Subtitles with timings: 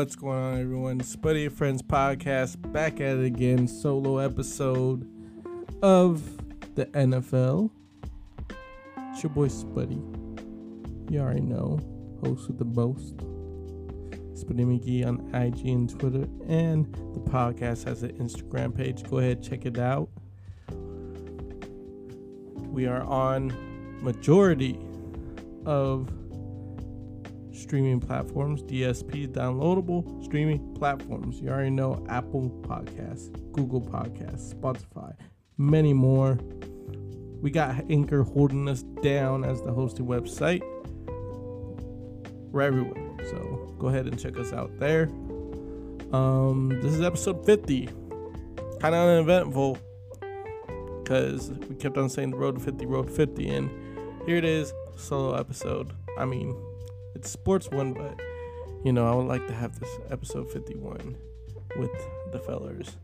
[0.00, 1.00] What's going on, everyone?
[1.00, 3.68] Spuddy Friends podcast back at it again.
[3.68, 5.06] Solo episode
[5.82, 6.22] of
[6.74, 7.70] the NFL.
[9.10, 10.00] It's your boy Spuddy.
[11.12, 11.78] You already know,
[12.24, 13.18] host with the most.
[14.38, 19.02] Spuddy McGee on IG and Twitter, and the podcast has an Instagram page.
[19.02, 20.08] Go ahead, check it out.
[22.70, 23.52] We are on
[24.02, 24.80] majority
[25.66, 26.08] of
[27.60, 31.40] streaming platforms, DSP, downloadable streaming platforms.
[31.40, 35.14] You already know Apple Podcasts, Google Podcasts, Spotify,
[35.58, 36.38] many more.
[37.40, 40.62] We got Anchor holding us down as the hosting website.
[42.52, 43.16] We're everywhere.
[43.30, 45.04] So go ahead and check us out there.
[46.12, 47.86] Um, this is episode 50.
[48.80, 49.78] Kind of uneventful
[51.02, 53.70] because we kept on saying the road to 50, road to 50, and
[54.26, 55.92] here it is, solo episode.
[56.16, 56.56] I mean,
[57.14, 58.20] it's sports one, but
[58.84, 61.16] you know, I would like to have this episode 51
[61.76, 61.90] with
[62.32, 62.96] the fellers.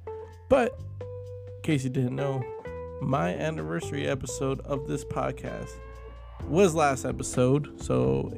[0.49, 2.43] But in case you didn't know,
[3.03, 5.73] my anniversary episode of this podcast
[6.49, 8.33] was last episode, so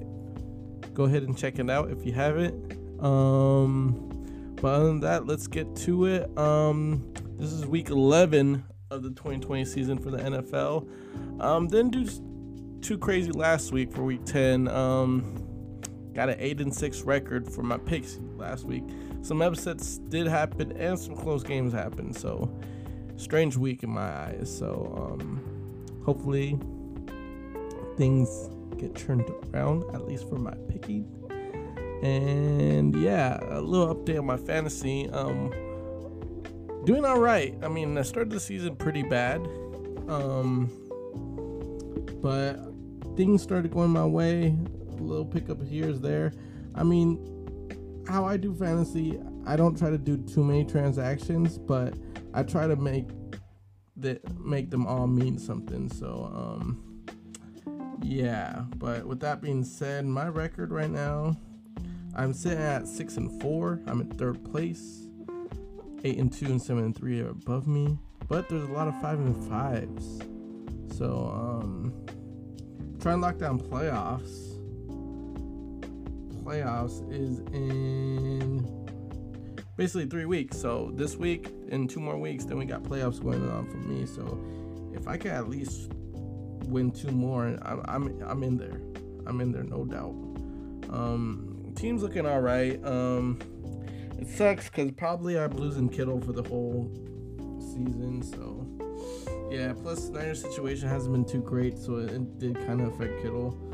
[0.95, 2.73] go ahead and check it out if you haven't.
[3.03, 6.37] Um, but other than that, let's get to it.
[6.37, 10.89] Um, this is week 11 of the 2020 season for the NFL.
[11.41, 12.09] Um, didn't do
[12.81, 14.67] too crazy last week for week 10.
[14.67, 15.48] Um,
[16.19, 18.83] got an 8 and 6 record for my picks last week.
[19.23, 22.17] Some upsets did happen and some close games happened.
[22.17, 22.53] So,
[23.15, 24.53] strange week in my eyes.
[24.53, 25.41] So, um,
[26.05, 26.59] hopefully,
[27.97, 31.07] things get turned around, at least for my picking.
[32.03, 35.09] And yeah, a little update on my fantasy.
[35.11, 35.53] Um,
[36.85, 37.57] doing all right.
[37.63, 39.39] I mean, I started the season pretty bad.
[40.09, 40.69] Um,
[42.21, 42.57] but
[43.17, 44.57] things started going my way
[45.05, 46.33] little pickup here's there.
[46.75, 51.95] I mean, how I do fantasy, I don't try to do too many transactions, but
[52.33, 53.09] I try to make
[53.97, 55.91] that make them all mean something.
[55.91, 57.05] So, um,
[58.03, 58.63] yeah.
[58.77, 61.37] But with that being said, my record right now,
[62.15, 63.81] I'm sitting at six and four.
[63.87, 65.09] I'm in third place.
[66.05, 67.99] Eight and two and seven and three are above me,
[68.29, 70.21] but there's a lot of five and fives.
[70.97, 71.93] So, um,
[73.01, 74.48] try and lock down playoffs
[76.49, 78.87] playoffs is in
[79.77, 80.59] basically three weeks.
[80.59, 84.07] So this week and two more weeks, then we got playoffs going on for me.
[84.07, 84.43] So
[84.95, 85.93] if I can at least
[86.65, 88.81] win two more, I'm I'm, I'm in there.
[89.27, 90.15] I'm in there, no doubt.
[90.91, 92.83] Um, team's looking all right.
[92.83, 93.39] Um,
[94.19, 96.91] it sucks because probably I'm losing Kittle for the whole
[97.61, 98.23] season.
[98.23, 98.67] So
[99.51, 99.75] yeah.
[99.75, 103.69] Plus, Niners situation hasn't been too great, so it did kind of affect Kittle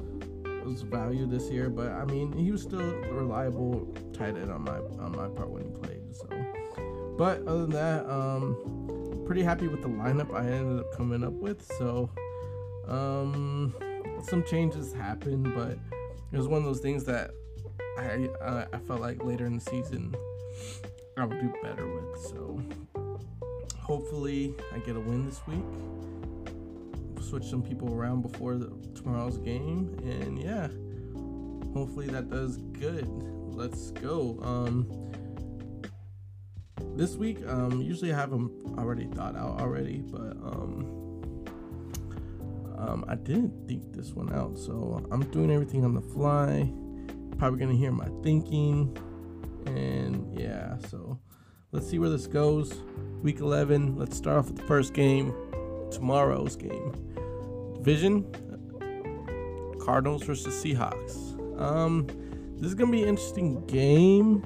[0.64, 2.80] was value this year, but I mean he was still
[3.10, 6.00] reliable tight end on my on my part when he played.
[6.14, 6.28] So,
[7.16, 11.32] but other than that, um, pretty happy with the lineup I ended up coming up
[11.32, 11.64] with.
[11.78, 12.10] So,
[12.88, 13.74] um,
[14.22, 15.78] some changes happened, but
[16.32, 17.30] it was one of those things that
[17.98, 20.14] I uh, I felt like later in the season
[21.16, 22.20] I would do better with.
[22.22, 22.60] So,
[23.80, 25.64] hopefully I get a win this week
[27.34, 30.68] switch some people around before the, tomorrow's game, and yeah,
[31.72, 33.08] hopefully that does good.
[33.08, 34.38] Let's go.
[34.40, 35.10] Um,
[36.96, 41.22] this week, um, usually I have them already thought out already, but um,
[42.78, 46.72] um, I didn't think this one out, so I'm doing everything on the fly.
[47.36, 48.96] Probably gonna hear my thinking,
[49.66, 51.18] and yeah, so
[51.72, 52.72] let's see where this goes.
[53.24, 53.96] Week 11.
[53.96, 55.34] Let's start off with the first game,
[55.90, 56.92] tomorrow's game.
[57.84, 58.24] Division
[59.78, 61.60] Cardinals versus Seahawks.
[61.60, 62.06] Um,
[62.56, 64.42] this is gonna be an interesting game.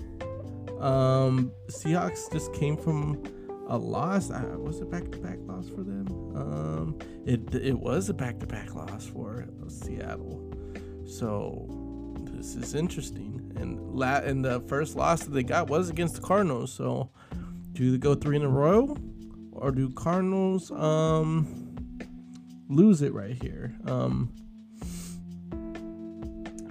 [0.81, 3.23] Um, Seahawks just came from
[3.69, 4.33] a loss.
[4.33, 6.09] Uh, was it back to back loss for them?
[6.37, 10.53] Um, it it was a back to back loss for Seattle.
[11.07, 11.69] So
[12.33, 13.53] this is interesting.
[13.55, 16.73] And la- and the first loss that they got was against the Cardinals.
[16.73, 17.11] So
[17.73, 18.97] do they go three in a row,
[19.53, 21.68] or do Cardinals um
[22.69, 23.75] lose it right here.
[23.87, 24.33] Um,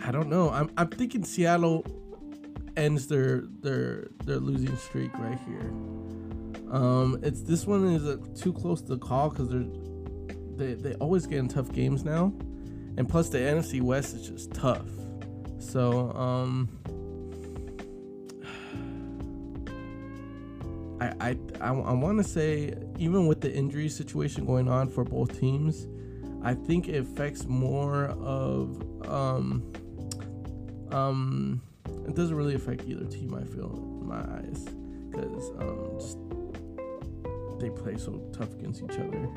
[0.04, 0.50] I don't know.
[0.52, 1.86] I'm I'm thinking Seattle
[2.78, 5.72] ends their their their losing streak right here.
[6.72, 9.66] Um, it's this one is uh, too close to call because they're
[10.56, 12.34] they they always get in tough games now,
[12.98, 14.88] and plus the NFC West is just tough.
[15.60, 16.70] So um,
[21.20, 25.40] I I I, want to say even with the injury situation going on for both
[25.40, 25.88] teams,
[26.44, 29.74] I think it affects more of um
[30.92, 31.62] um
[32.08, 33.34] it doesn't really affect either team.
[33.34, 34.66] I feel in my eyes
[35.10, 36.18] because um, just
[37.60, 39.30] they play so tough against each other.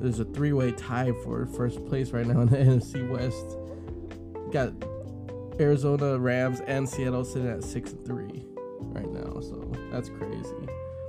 [0.00, 3.58] There's a three-way tie for first place right now in the NFC West.
[4.52, 4.72] Got
[5.60, 8.44] Arizona, Rams, and Seattle sitting at six and three
[8.80, 10.68] right now, so that's crazy.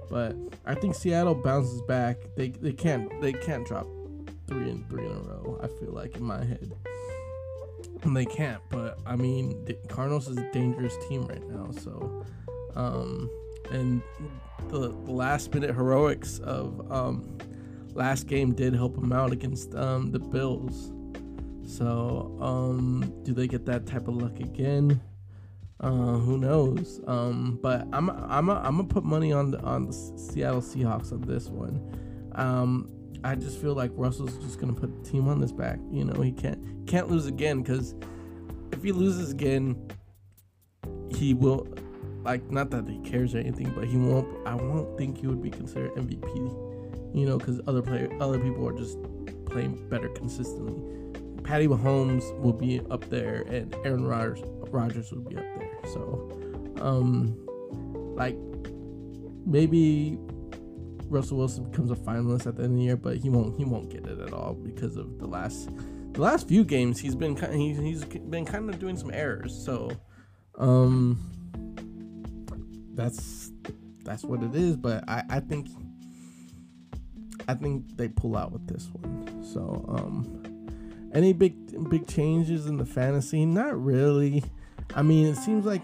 [0.09, 0.35] But
[0.65, 2.17] I think Seattle bounces back.
[2.35, 3.87] They they can't they can't drop
[4.47, 5.59] three and three in a row.
[5.61, 6.71] I feel like in my head.
[8.03, 11.71] And they can't, but I mean, Cardinals is a dangerous team right now.
[11.71, 12.23] So,
[12.75, 13.29] um,
[13.71, 14.01] and
[14.67, 17.37] the, the last minute heroics of um,
[17.93, 20.91] last game did help them out against um, the Bills.
[21.65, 25.01] So, um, do they get that type of luck again?
[25.79, 27.01] Uh, who knows?
[27.05, 31.21] Um, but I'm I'm I'm gonna put money on the on the Seattle Seahawks on
[31.21, 31.81] this one.
[32.33, 32.89] Um,
[33.23, 35.79] I just feel like Russell's just gonna put the team on his back.
[35.91, 37.93] You know, he can't can't lose again because
[38.71, 39.91] if he loses again,
[41.09, 41.67] he will
[42.23, 44.27] like not that he cares or anything, but he won't.
[44.47, 47.15] I won't think he would be considered MVP.
[47.15, 48.97] You know, because other player other people are just
[49.45, 50.81] playing better consistently.
[51.43, 55.64] Patty Mahomes will be up there, and Aaron Rodgers Rodgers will be up there.
[55.93, 56.29] So,
[56.81, 57.35] um,
[58.15, 58.37] like
[59.45, 60.17] maybe
[61.07, 63.65] Russell Wilson becomes a finalist at the end of the year, but he won't he
[63.65, 65.69] won't get it at all because of the last
[66.13, 69.53] the last few games he's been kind he's, he's been kind of doing some errors.
[69.53, 69.91] So,
[70.57, 71.19] um,
[72.93, 73.51] that's
[74.03, 74.75] that's what it is.
[74.75, 75.67] But I I think
[77.47, 79.43] I think they pull out with this one.
[79.43, 83.45] So, um, any big big changes in the fantasy?
[83.45, 84.43] Not really.
[84.93, 85.81] I mean, it seems like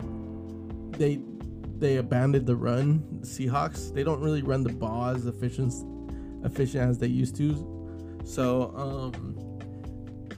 [0.97, 1.19] they
[1.79, 3.19] they abandoned the run.
[3.21, 5.73] The Seahawks they don't really run the ball as efficient
[6.45, 8.21] efficient as they used to.
[8.23, 9.59] So um,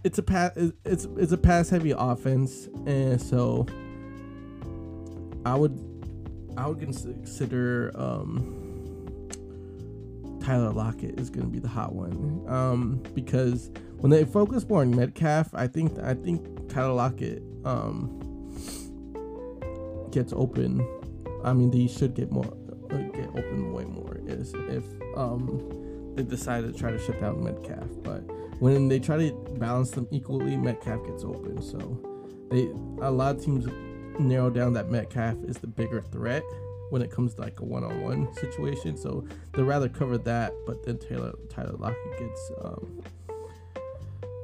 [0.04, 0.52] it's a pass
[0.86, 3.68] it's it's a pass heavy offense, and so
[5.46, 5.78] I would
[6.58, 8.64] I would consider um,
[10.44, 14.82] Tyler Lockett is going to be the hot one um, because when they focus more
[14.82, 18.20] on Metcalf, I think I think Tyler Lockett um,
[20.14, 20.88] gets open,
[21.44, 22.46] I mean, they should get more,
[22.92, 24.20] uh, get open way more.
[24.26, 24.86] Is if
[25.18, 28.22] um, they decide to try to shut down Metcalf, but
[28.60, 31.62] when they try to balance them equally, Metcalf gets open.
[31.62, 31.78] So
[32.50, 32.70] they
[33.06, 33.68] a lot of teams
[34.20, 36.44] narrow down that Metcalf is the bigger threat
[36.90, 38.96] when it comes to like a one-on-one situation.
[38.96, 43.02] So they'd rather cover that, but then Taylor Tyler Lockett gets um,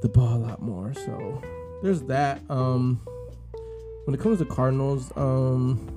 [0.02, 0.94] the ball a lot more.
[0.94, 1.42] So
[1.84, 2.42] there's that.
[2.50, 3.00] Um,
[4.06, 5.88] when it comes to Cardinals, um,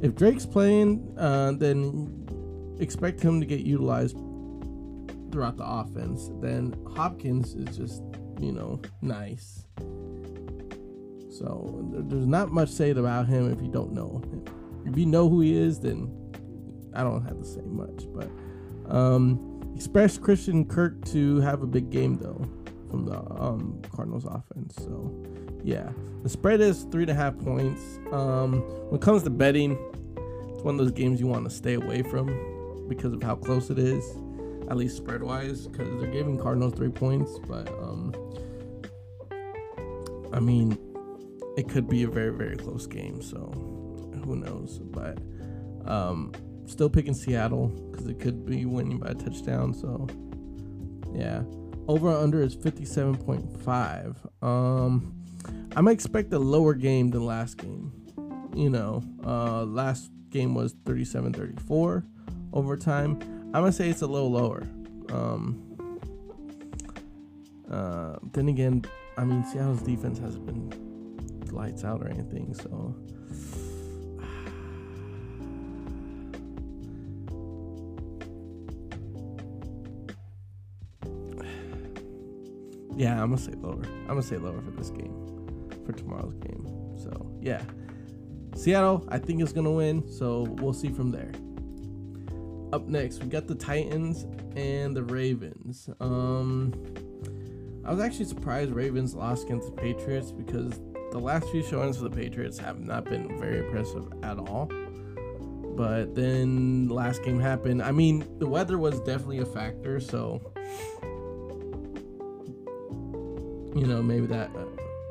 [0.00, 4.16] if Drake's playing, uh, then expect him to get utilized
[5.30, 6.30] throughout the offense.
[6.40, 8.02] Then Hopkins is just,
[8.40, 9.66] you know, nice.
[11.30, 14.44] So there's not much said about him if you don't know him.
[14.86, 16.08] If you know who he is, then
[16.94, 18.04] I don't have to say much.
[18.14, 18.30] But
[18.94, 22.46] um, expect Christian Kirk to have a big game though
[22.90, 24.76] from the um, Cardinals offense.
[24.76, 25.12] So
[25.64, 25.88] yeah,
[26.22, 27.80] the spread is three and a half points.
[28.12, 29.72] Um, when it comes to betting,
[30.50, 33.70] it's one of those games you want to stay away from because of how close
[33.70, 34.04] it is,
[34.68, 37.32] at least spread wise, because they're giving Cardinals three points.
[37.48, 38.14] But um,
[40.34, 40.78] I mean,
[41.56, 43.22] it could be a very very close game.
[43.22, 43.38] So
[44.24, 44.78] who knows?
[44.78, 45.18] But
[45.86, 46.32] um,
[46.66, 49.72] still picking Seattle because it could be winning by a touchdown.
[49.72, 50.06] So
[51.14, 51.42] yeah,
[51.88, 54.18] over under is fifty seven point five.
[54.42, 55.23] Um
[55.76, 57.92] I might expect a lower game than last game.
[58.54, 62.04] You know, uh, last game was 37 34
[62.52, 63.18] overtime.
[63.46, 64.62] I'm going to say it's a little lower.
[65.10, 65.60] Um,
[67.70, 68.84] uh, then again,
[69.16, 72.94] I mean, Seattle's defense hasn't been lights out or anything, so.
[82.96, 83.82] Yeah, I'm gonna say lower.
[84.02, 85.23] I'm gonna say lower for this game
[85.84, 86.66] for tomorrow's game.
[86.96, 87.62] So yeah,
[88.54, 90.10] Seattle, I think is gonna win.
[90.10, 91.32] So we'll see from there.
[92.72, 94.26] Up next, we got the Titans
[94.56, 95.88] and the Ravens.
[96.00, 96.72] Um,
[97.84, 100.80] I was actually surprised Ravens lost against the Patriots because
[101.12, 104.70] the last few showings for the Patriots have not been very impressive at all.
[105.76, 107.82] But then the last game happened.
[107.82, 110.40] I mean, the weather was definitely a factor, so
[113.74, 114.63] you know maybe that uh,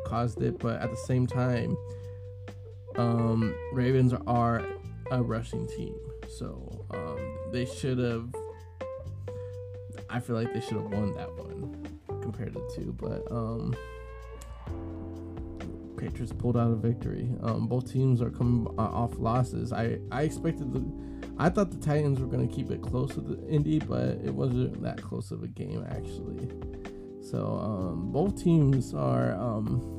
[0.06, 1.78] caused it, but at the same time,
[2.96, 4.66] um, Ravens are
[5.12, 5.96] a rushing team,
[6.30, 8.34] so um, they should have.
[10.10, 13.76] I feel like they should have won that one compared to two, but um,
[15.98, 17.30] Patriots pulled out a victory.
[17.42, 19.74] Um, both teams are coming off losses.
[19.74, 20.84] I I expected the,
[21.38, 24.34] I thought the Titans were going to keep it close with the Indy, but it
[24.34, 26.48] wasn't that close of a game actually.
[27.34, 29.34] So um, both teams are.
[29.34, 29.90] Um,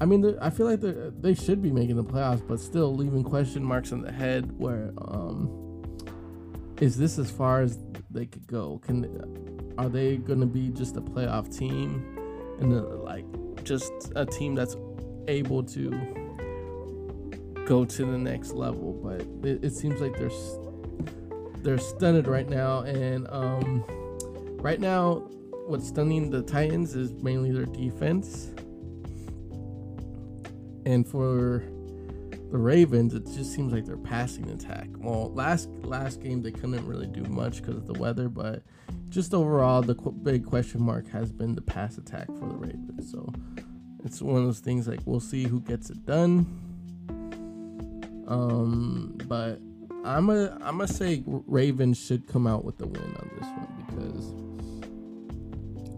[0.00, 3.62] I mean, I feel like they should be making the playoffs, but still leaving question
[3.62, 4.58] marks in the head.
[4.58, 5.84] Where um,
[6.80, 7.78] is this as far as
[8.10, 8.80] they could go?
[8.84, 12.04] Can are they going to be just a playoff team,
[12.58, 13.24] and the, like
[13.62, 14.74] just a team that's
[15.28, 15.90] able to
[17.66, 18.94] go to the next level?
[18.94, 20.30] But it, it seems like they're
[21.58, 23.84] they're stunned right now, and um,
[24.60, 25.28] right now,
[25.66, 28.52] what's stunning the Titans is mainly their defense
[30.86, 31.62] and for
[32.50, 34.88] the Ravens, it just seems like they're passing attack.
[34.98, 38.62] Well, last last game they couldn't really do much because of the weather, but
[39.08, 43.10] just overall, the qu- big question mark has been the pass attack for the Ravens.
[43.10, 43.32] So
[44.04, 46.46] it's one of those things like we'll see who gets it done.
[48.26, 49.60] Um, but
[50.04, 53.84] I'm a I'm gonna say Ravens should come out with the win on this one
[53.86, 54.49] because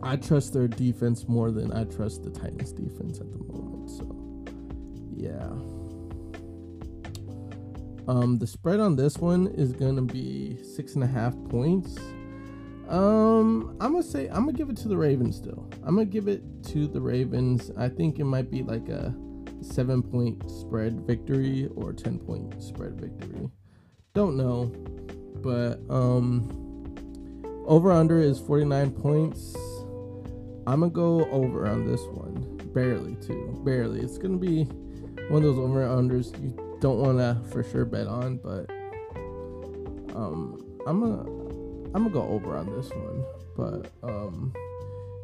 [0.02, 3.90] I trust their defense more than I trust the Titans defense at the moment.
[3.90, 4.23] So
[5.16, 5.49] yeah.
[8.09, 11.97] Um, the spread on this one is gonna be six and a half points.
[12.88, 15.71] Um, I'm gonna say I'm gonna give it to the Ravens still.
[15.85, 17.71] I'm gonna give it to the Ravens.
[17.76, 19.14] I think it might be like a
[19.61, 23.49] seven point spread victory or ten point spread victory.
[24.14, 24.66] Don't know,
[25.42, 26.50] but um,
[27.66, 29.54] over under is 49 points.
[30.66, 34.00] I'm gonna go over on this one, barely too, barely.
[34.00, 34.64] It's gonna be
[35.28, 38.71] one of those over and unders you don't want to for sure bet on, but
[40.16, 41.23] um, I'm gonna
[41.95, 43.25] I'm gonna go over on this one.
[43.57, 44.52] But um,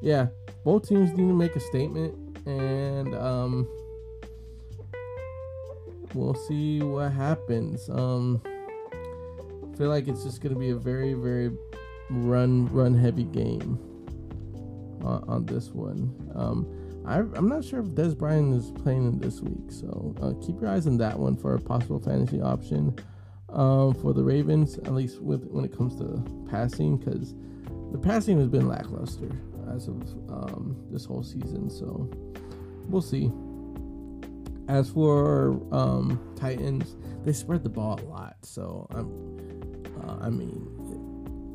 [0.02, 0.26] yeah,
[0.64, 2.14] both teams need to make a statement,
[2.46, 3.68] and um,
[6.14, 7.88] we'll see what happens.
[7.88, 8.42] Um,
[8.92, 11.52] I feel like it's just gonna be a very very
[12.10, 13.78] run run heavy game
[15.02, 16.14] on, on this one.
[16.34, 16.66] Um,
[17.06, 20.60] I, am not sure if Dez Bryant is playing in this week, so uh, keep
[20.60, 22.94] your eyes on that one for a possible fantasy option
[23.48, 27.34] um, for the Ravens, at least with when it comes to passing, because
[27.92, 29.30] the passing has been lackluster
[29.74, 31.70] as of um, this whole season.
[31.70, 32.10] So
[32.88, 33.30] we'll see.
[34.68, 38.36] As for um, Titans, they spread the ball a lot.
[38.42, 40.77] So I'm, uh, I mean,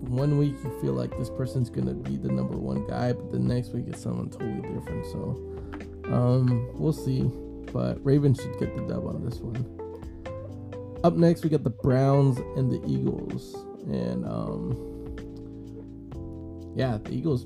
[0.10, 3.40] one week you feel like this person's gonna be the number one guy, but the
[3.40, 5.06] next week it's someone totally different.
[5.08, 5.38] So
[6.06, 7.24] um, we'll see.
[7.72, 9.66] But Ravens should get the dub on this one.
[11.04, 13.56] Up next we got the Browns and the Eagles.
[13.88, 14.94] And um,
[16.76, 17.46] yeah, the Eagles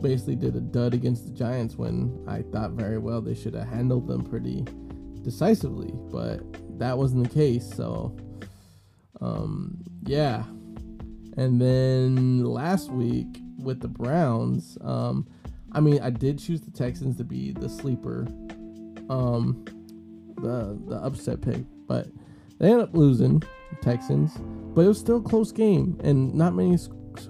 [0.00, 3.68] basically did a dud against the Giants when I thought very well they should have
[3.68, 4.64] handled them pretty
[5.22, 6.40] decisively, but
[6.78, 7.72] that wasn't the case.
[7.74, 8.16] So
[9.20, 10.44] um, yeah,
[11.36, 13.26] and then last week
[13.58, 15.26] with the Browns, um,
[15.72, 18.26] I mean, I did choose the Texans to be the sleeper,
[19.08, 19.64] um,
[20.36, 22.08] the the upset pick, but
[22.58, 24.36] they ended up losing the Texans.
[24.74, 26.78] But it was still a close game and not many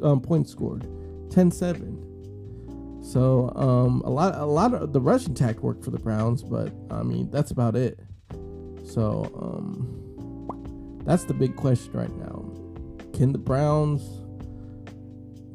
[0.02, 0.82] um, points scored,
[1.28, 2.12] 10-7.
[3.04, 6.73] So um, a lot a lot of the rushing attack worked for the Browns, but
[6.90, 7.99] I mean that's about it.
[8.85, 12.51] So um, that's the big question right now.
[13.23, 14.02] Can the Browns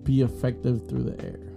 [0.03, 1.49] be effective through the air?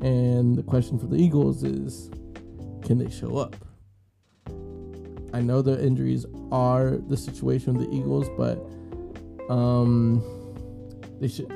[0.00, 2.08] And the question for the Eagles is
[2.84, 3.56] can they show up?
[5.32, 8.64] I know the injuries are the situation with the Eagles, but
[9.52, 10.22] um,
[11.18, 11.52] they should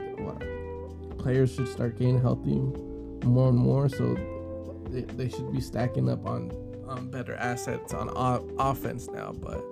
[1.19, 2.59] players should start getting healthy
[3.25, 4.19] more and more, so
[4.91, 6.51] they, they should be stacking up on,
[6.89, 9.31] on better assets on o- offense now.
[9.31, 9.62] But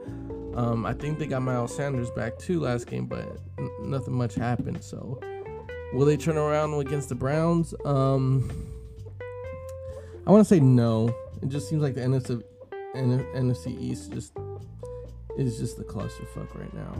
[0.55, 3.25] um, I think they got Miles Sanders back too last game, but
[3.59, 4.83] n- nothing much happened.
[4.83, 5.21] So,
[5.93, 7.75] will they turn around against the Browns?
[7.85, 8.51] Um,
[10.27, 11.15] I want to say no.
[11.43, 12.43] It just seems like the NFC,
[12.95, 14.33] NFC East just
[15.39, 16.93] is just the clusterfuck right now.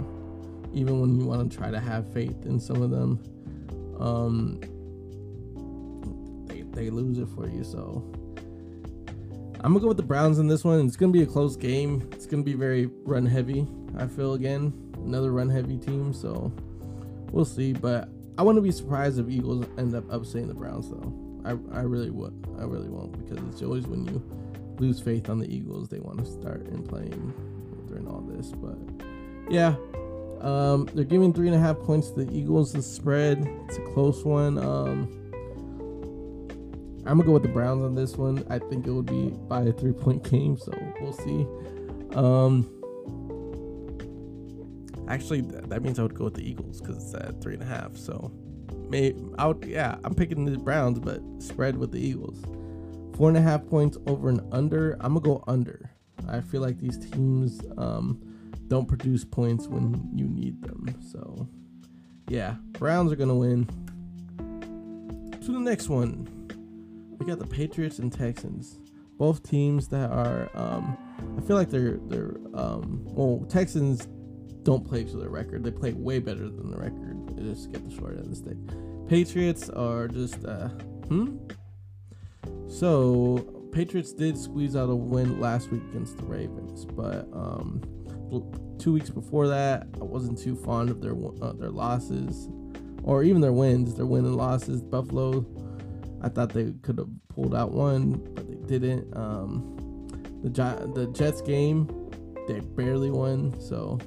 [0.73, 3.21] Even when you want to try to have faith in some of them,
[3.99, 4.61] um,
[6.47, 7.65] they they lose it for you.
[7.65, 8.05] So
[9.63, 10.87] I'm gonna go with the Browns in this one.
[10.87, 12.09] It's gonna be a close game.
[12.13, 13.67] It's gonna be very run heavy.
[13.99, 14.73] I feel again
[15.05, 16.15] another run heavy team.
[16.15, 16.51] So
[17.31, 17.75] we'll see.
[17.75, 21.13] But I wouldn't be surprised if Eagles end up upsetting the Browns though.
[21.45, 22.47] I I really would.
[22.59, 24.23] I really won't because it's always when you
[24.79, 27.35] lose faith on the Eagles they want to start in playing
[27.87, 28.53] during all this.
[28.53, 28.79] But
[29.51, 29.77] yeah.
[30.41, 32.73] Um, they're giving three and a half points to the Eagles.
[32.73, 34.57] The spread, it's a close one.
[34.57, 35.20] Um,
[37.07, 38.45] I'm gonna go with the Browns on this one.
[38.51, 41.47] I think it would be by a three point game, so we'll see.
[42.15, 42.69] Um,
[45.09, 47.67] actually, that means I would go with the Eagles because it's at three and a
[47.67, 47.97] half.
[47.97, 48.31] So,
[48.89, 52.45] may I would yeah, I'm picking the Browns, but spread with the Eagles.
[53.17, 54.93] Four and a half points over and under.
[55.01, 55.91] I'm gonna go under.
[56.29, 58.21] I feel like these teams um,
[58.69, 60.95] don't produce points when you need them.
[61.11, 61.49] So,
[62.29, 63.67] yeah, Browns are gonna win.
[65.41, 66.29] To the next one,
[67.21, 68.81] we got the Patriots and Texans.
[69.19, 70.97] Both teams that are, um,
[71.39, 74.09] I feel like they're they're um, well, Texans
[74.63, 75.63] don't play to their record.
[75.63, 77.37] They play way better than the record.
[77.37, 78.57] They just get the short end of the stick.
[79.09, 80.69] Patriots are just, uh,
[81.09, 81.37] hmm.
[82.69, 87.83] So Patriots did squeeze out a win last week against the Ravens, but um,
[88.79, 92.49] two weeks before that, I wasn't too fond of their uh, their losses,
[93.03, 93.95] or even their wins.
[93.95, 94.83] Their win and losses.
[94.83, 95.45] Buffalo,
[96.23, 99.17] I thought they could have pulled out one, but they didn't.
[99.17, 99.77] Um,
[100.43, 100.51] the
[100.95, 101.89] the Jets game,
[102.47, 103.59] they barely won.
[103.61, 103.99] So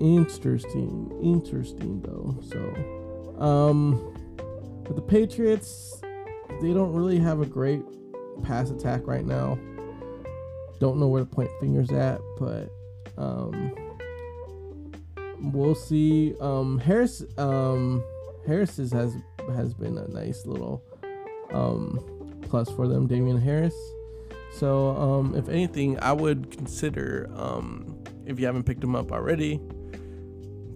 [0.00, 2.36] interesting, interesting though.
[2.42, 4.14] So, um,
[4.86, 6.00] with the Patriots,
[6.60, 7.82] they don't really have a great
[8.42, 9.58] pass attack right now.
[10.78, 12.70] Don't know where to point fingers at, but
[13.16, 13.74] um,
[15.40, 16.34] we'll see.
[16.40, 18.04] Um, Harris, um,
[18.46, 19.16] Harris's has
[19.54, 20.82] has been a nice little
[21.52, 23.74] um, plus for them, Damien Harris.
[24.52, 29.60] So, um, if anything, I would consider um, if you haven't picked him up already,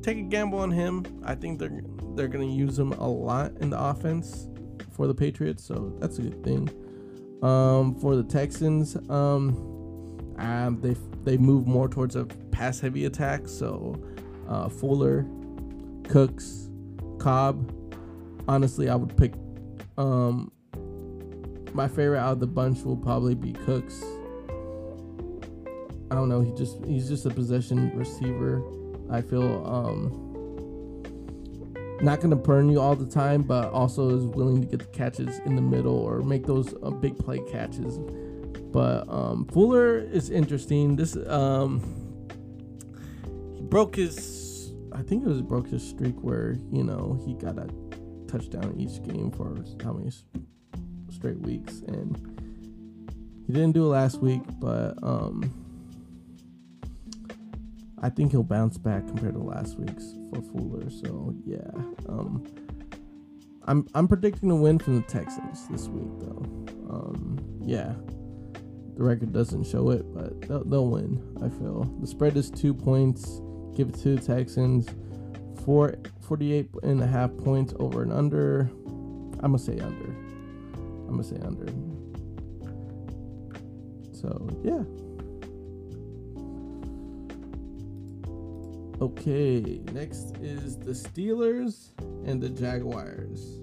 [0.03, 1.05] take a gamble on him.
[1.25, 1.83] I think they're
[2.15, 4.49] they're gonna use him a lot in the offense
[4.93, 6.69] for the Patriots, so that's a good thing.
[7.43, 13.49] Um, for the Texans, um, um, they they move more towards a pass heavy attack.
[13.49, 13.99] So
[14.49, 15.27] uh, Fuller,
[16.05, 16.69] Cooks,
[17.19, 17.73] Cobb.
[18.51, 19.33] Honestly, I would pick.
[19.97, 20.51] Um,
[21.73, 24.03] my favorite out of the bunch will probably be Cooks.
[26.11, 26.41] I don't know.
[26.41, 28.61] He just he's just a possession receiver.
[29.09, 30.11] I feel um,
[32.03, 34.87] not going to burn you all the time, but also is willing to get the
[34.87, 37.99] catches in the middle or make those uh, big play catches.
[38.73, 40.97] But um, Fuller is interesting.
[40.97, 41.81] This um,
[43.55, 47.57] he broke his, I think it was broke his streak where you know he got
[47.57, 47.69] a
[48.31, 50.11] touchdown each game for how many
[51.11, 52.17] straight weeks, and
[53.47, 55.53] he didn't do it last week, but um,
[58.03, 60.89] I think he'll bounce back compared to last week's for Fuller.
[60.91, 61.71] So yeah,
[62.09, 62.45] um,
[63.65, 66.47] I'm I'm predicting a win from the Texans this week though.
[66.89, 67.95] Um, yeah,
[68.97, 71.23] the record doesn't show it, but they'll, they'll win.
[71.43, 73.41] I feel the spread is two points.
[73.77, 74.89] Give it to the Texans.
[75.65, 78.71] Four, 48 and a half points over and under.
[79.43, 80.15] I'm gonna say under.
[81.09, 81.67] I'm gonna say under.
[84.13, 84.85] So yeah.
[89.03, 91.89] Okay, next is the Steelers
[92.27, 93.61] and the Jaguars.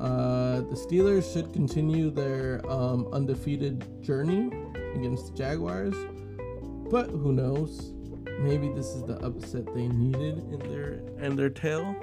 [0.00, 4.50] Uh, the Steelers should continue their um, undefeated journey
[4.94, 5.94] against the Jaguars,
[6.90, 7.92] but who knows?
[8.38, 11.94] Maybe this is the upset they needed in their and their tail.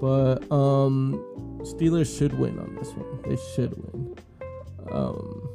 [0.00, 1.22] But um,
[1.60, 3.22] Steelers should win on this one.
[3.22, 4.16] They should win.
[4.90, 5.48] Um,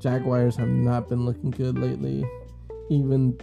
[0.00, 2.24] Jaguars have not been looking good lately.
[2.88, 3.38] Even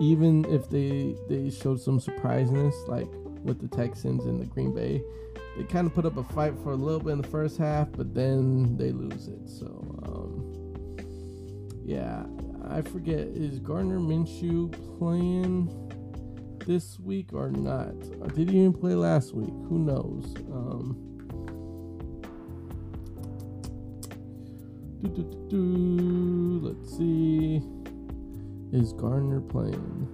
[0.00, 3.08] even if they they showed some surpriseness, like
[3.42, 5.02] with the Texans and the Green Bay,
[5.56, 7.88] they kind of put up a fight for a little bit in the first half,
[7.92, 9.48] but then they lose it.
[9.48, 9.66] So,
[10.04, 10.96] um,
[11.84, 12.24] yeah,
[12.68, 15.70] I forget is Gardner Minshew playing
[16.66, 17.94] this week or not?
[18.20, 19.54] Or did he even play last week?
[19.68, 20.34] Who knows?
[20.52, 21.06] Um,
[26.62, 27.62] let's see.
[28.72, 30.08] Is Gardner playing?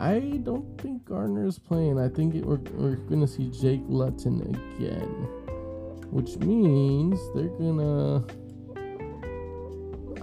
[0.00, 1.98] I don't think Gardner is playing.
[1.98, 5.08] I think it, we're, we're to see Jake Luton again,
[6.10, 8.43] which means they're to.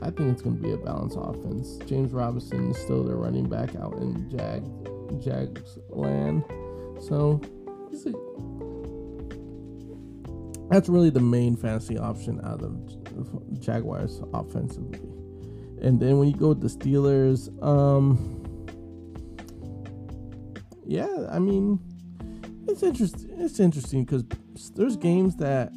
[0.01, 1.77] I think it's going to be a balanced offense.
[1.85, 4.63] James Robinson is still their running back out in Jag
[5.21, 6.43] Jags land.
[6.99, 7.41] So
[8.05, 8.13] a,
[10.69, 14.99] that's really the main fantasy option out of Jaguars offensively.
[15.81, 18.37] And then when you go with the Steelers, um,
[20.85, 21.79] yeah, I mean,
[22.67, 23.31] it's interesting.
[23.37, 24.23] It's interesting because
[24.75, 25.71] there's games that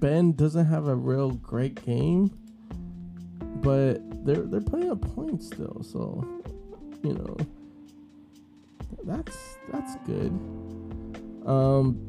[0.00, 2.36] Ben doesn't have a real great game,
[3.62, 5.82] but they're they're putting up points still.
[5.82, 6.26] So,
[7.02, 7.36] you know,
[9.04, 10.30] that's that's good.
[11.46, 12.08] Um,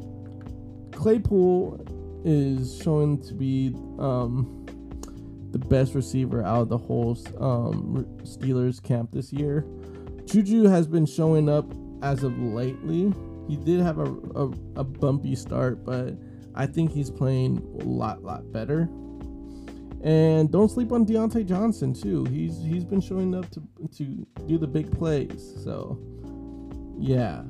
[0.92, 1.86] Claypool
[2.26, 4.66] is showing to be um,
[5.52, 9.66] the best receiver out of the whole um, Steelers camp this year.
[10.26, 11.66] Juju has been showing up
[12.02, 13.14] as of lately.
[13.48, 14.46] He did have a, a,
[14.78, 16.16] a bumpy start, but
[16.56, 18.88] I think he's playing a lot, lot better.
[20.04, 22.26] And don't sleep on Diontae Johnson too.
[22.26, 23.62] He's he's been showing up to
[23.98, 25.56] to do the big plays.
[25.64, 25.98] So
[27.00, 27.44] yeah.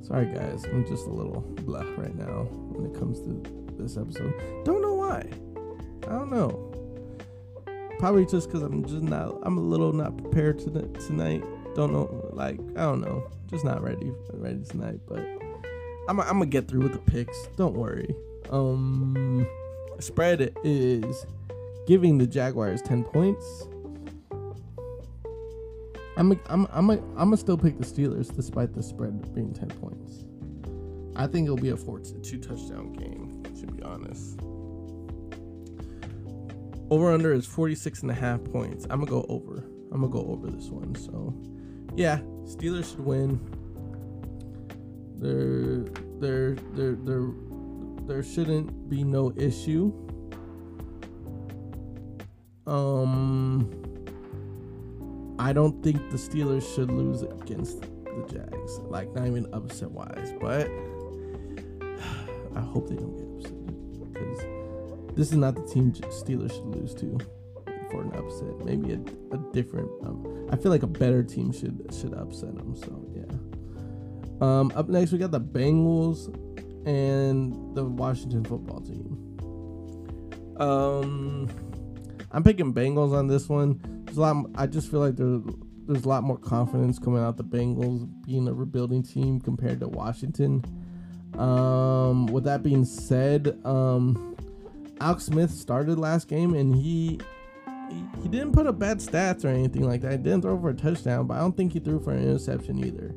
[0.00, 3.42] Sorry guys, I'm just a little blah right now when it comes to
[3.76, 4.32] this episode.
[4.64, 5.28] Don't know why.
[6.08, 6.66] I don't know.
[7.98, 9.38] Probably just because I'm just not.
[9.42, 10.70] I'm a little not prepared to
[11.06, 11.44] tonight.
[11.74, 12.30] Don't know.
[12.32, 13.28] Like I don't know.
[13.46, 15.00] Just not ready ready tonight.
[15.06, 15.18] But
[16.08, 17.46] I'm I'm gonna get through with the picks.
[17.56, 18.16] Don't worry.
[18.50, 19.46] Um,
[20.00, 21.26] spread is
[21.86, 23.68] giving the Jaguars ten points.
[26.16, 29.54] I'm a, I'm I'm a, I'm gonna still pick the Steelers despite the spread being
[29.54, 30.24] ten points.
[31.16, 33.42] I think it'll be a four two touchdown game.
[33.60, 34.40] To be honest.
[36.90, 38.84] Over under is 46 and a half points.
[38.90, 39.64] I'm gonna go over.
[39.92, 40.94] I'm gonna go over this one.
[40.96, 41.34] So,
[41.94, 43.38] yeah, Steelers should win.
[45.16, 45.84] They're
[46.20, 47.28] they're they're there,
[48.10, 49.92] there shouldn't be no issue.
[52.66, 53.70] Um,
[55.38, 58.80] I don't think the Steelers should lose against the Jags.
[58.80, 60.66] Like not even upset wise, but
[62.56, 66.94] I hope they don't get upset because this is not the team Steelers should lose
[66.96, 67.16] to
[67.92, 68.58] for an upset.
[68.64, 69.00] Maybe a,
[69.32, 69.88] a different.
[70.04, 72.74] Um, I feel like a better team should should upset them.
[72.74, 74.44] So yeah.
[74.44, 76.34] Um, up next we got the Bengals
[76.86, 79.26] and the Washington football team.
[80.58, 81.48] Um,
[82.32, 83.80] I'm picking Bengals on this one.
[84.04, 84.46] There's a lot.
[84.54, 85.42] I just feel like there's
[85.86, 89.88] there's a lot more confidence coming out the Bengals being a rebuilding team compared to
[89.88, 90.64] Washington.
[91.36, 94.36] Um, with that being said, um,
[95.00, 97.18] Alex Smith started last game and he,
[98.22, 100.12] he didn't put up bad stats or anything like that.
[100.12, 102.84] He didn't throw for a touchdown, but I don't think he threw for an interception
[102.84, 103.14] either.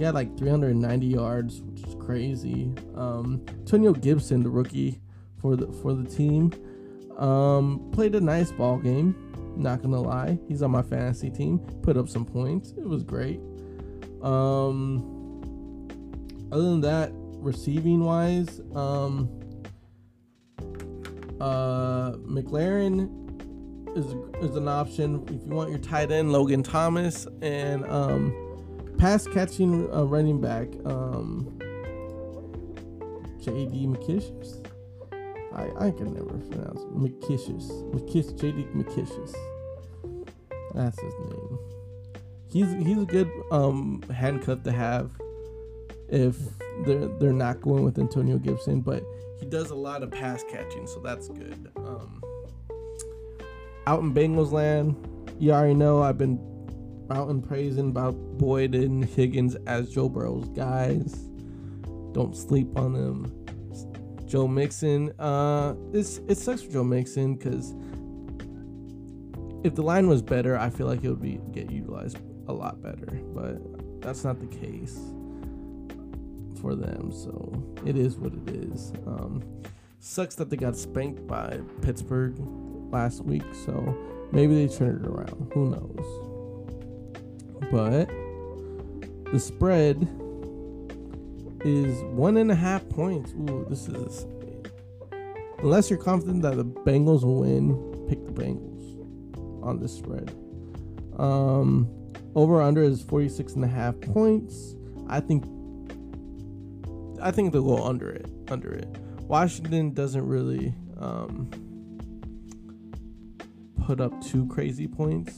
[0.00, 2.72] He had like 390 yards, which is crazy.
[2.94, 4.98] Um, Antonio Gibson, the rookie
[5.38, 6.50] for the for the team,
[7.18, 9.14] um, played a nice ball game.
[9.58, 11.58] Not gonna lie, he's on my fantasy team.
[11.82, 12.70] Put up some points.
[12.78, 13.40] It was great.
[14.22, 15.02] Um,
[16.50, 19.28] other than that, receiving wise, um,
[21.42, 23.18] uh, McLaurin
[23.98, 24.06] is
[24.42, 28.49] is an option if you want your tight end Logan Thomas and um,
[29.00, 31.58] pass catching uh, running back um,
[33.40, 33.86] J.D.
[33.86, 34.66] McKissius.
[35.54, 36.94] I I can never pronounce it.
[36.94, 37.70] McKissius.
[37.94, 38.64] McKiss J.D.
[38.74, 39.34] McKissius.
[40.74, 41.58] That's his name.
[42.52, 45.10] He's he's a good um, handcuff to have
[46.10, 46.36] if
[46.84, 49.02] they're they're not going with Antonio Gibson, but
[49.38, 51.70] he does a lot of pass catching, so that's good.
[51.76, 52.22] Um,
[53.86, 54.94] out in Bengals land,
[55.38, 56.38] you already know I've been
[57.12, 61.12] out and praising about Boyd and Higgins as Joe Burrow's guys.
[62.12, 63.36] Don't sleep on them.
[64.26, 67.74] Joe Mixon, uh, it's it sucks for Joe Mixon because
[69.64, 72.80] if the line was better, I feel like it would be get utilized a lot
[72.82, 74.98] better, but that's not the case
[76.60, 77.10] for them.
[77.12, 77.52] So
[77.84, 78.92] it is what it is.
[79.06, 79.42] Um,
[79.98, 82.34] sucks that they got spanked by Pittsburgh
[82.92, 83.44] last week.
[83.64, 83.96] So
[84.32, 85.50] maybe they turn it around.
[85.54, 86.29] Who knows?
[87.70, 88.08] But
[89.32, 90.02] the spread
[91.64, 93.32] is one and a half points.
[93.32, 94.26] Ooh, this is.
[95.58, 100.34] Unless you're confident that the Bengals will win, pick the Bengals on this spread.
[101.18, 101.88] Um,
[102.34, 104.74] over under is 46 and a half points.
[105.08, 105.44] I think
[107.22, 108.30] I think they'll go under it.
[108.48, 108.88] Under it.
[109.22, 111.50] Washington doesn't really um,
[113.84, 115.34] put up two crazy points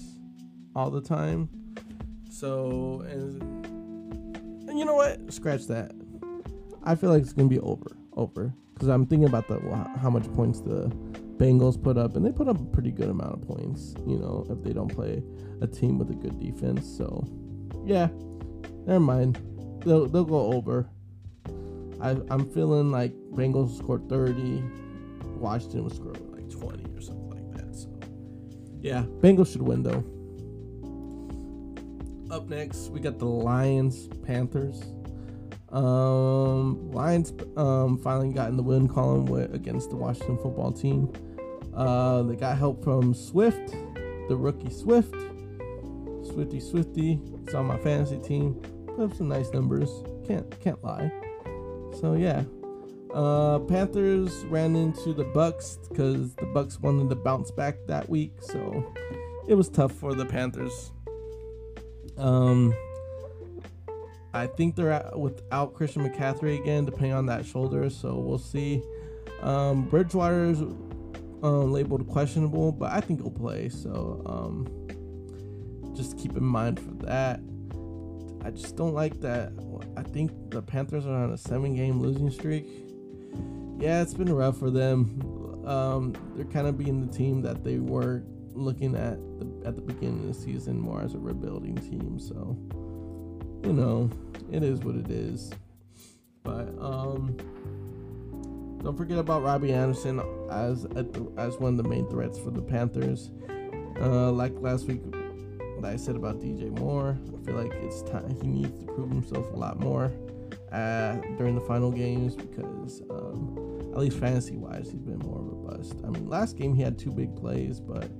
[0.77, 1.49] all the time.
[2.43, 3.41] So and,
[4.69, 5.33] and you know what?
[5.33, 5.93] Scratch that.
[6.83, 8.53] I feel like it's gonna be over, over.
[8.75, 9.61] Because I'm thinking about the
[10.01, 10.89] how much points the
[11.37, 13.95] Bengals put up, and they put up a pretty good amount of points.
[14.09, 15.23] You know, if they don't play
[15.61, 16.85] a team with a good defense.
[16.85, 17.25] So,
[17.87, 18.09] yeah,
[18.87, 19.39] never mind.
[19.85, 20.91] They'll they'll go over.
[22.01, 24.65] I, I'm feeling like Bengals scored 30,
[25.37, 27.77] Washington would score like 20 or something like that.
[27.77, 27.89] So,
[28.81, 30.05] yeah, Bengals should win though.
[32.33, 34.83] Up next, we got the Lions Panthers.
[35.69, 41.13] Um, Lions um, finally got in the win column with, against the Washington football team.
[41.77, 43.73] Uh, they got help from Swift,
[44.31, 45.15] the rookie Swift.
[46.25, 47.21] Swifty Swifty.
[47.45, 48.55] It's on my fantasy team.
[48.87, 49.91] Put up some nice numbers.
[50.27, 51.13] Can't can't lie.
[52.01, 52.45] So yeah,
[53.13, 58.33] uh, Panthers ran into the Bucs because the Bucs wanted to bounce back that week,
[58.41, 58.91] so
[59.47, 60.93] it was tough for the Panthers.
[62.19, 62.75] Um,
[64.35, 68.83] I think they're at, without Christian McCaffrey again, depending on that shoulder, so we'll see.
[69.43, 70.61] Um, Bridgewater's
[71.43, 76.93] um, labeled questionable, but I think he'll play, so um, just keep in mind for
[77.07, 77.41] that.
[78.45, 79.53] I just don't like that.
[79.97, 82.67] I think the Panthers are on a seven game losing streak.
[83.79, 85.65] Yeah, it's been rough for them.
[85.67, 89.83] Um, they're kind of being the team that they were looking at the, at the
[89.83, 92.19] beginning of the season more as a rebuilding team.
[92.19, 92.57] So,
[93.67, 94.11] you know,
[94.51, 95.53] it is what it is.
[96.43, 97.37] But um,
[98.83, 100.87] don't forget about Robbie Anderson as
[101.37, 103.31] as one of the main threats for the Panthers.
[104.01, 105.01] Uh, like last week,
[105.85, 109.53] I said about DJ Moore, I feel like it's time he needs to prove himself
[109.53, 110.13] a lot more
[110.73, 115.47] uh, during the final games because, um, at least fantasy wise, he's been more of
[115.47, 115.97] a bust.
[116.05, 118.11] I mean, last game he had two big plays, but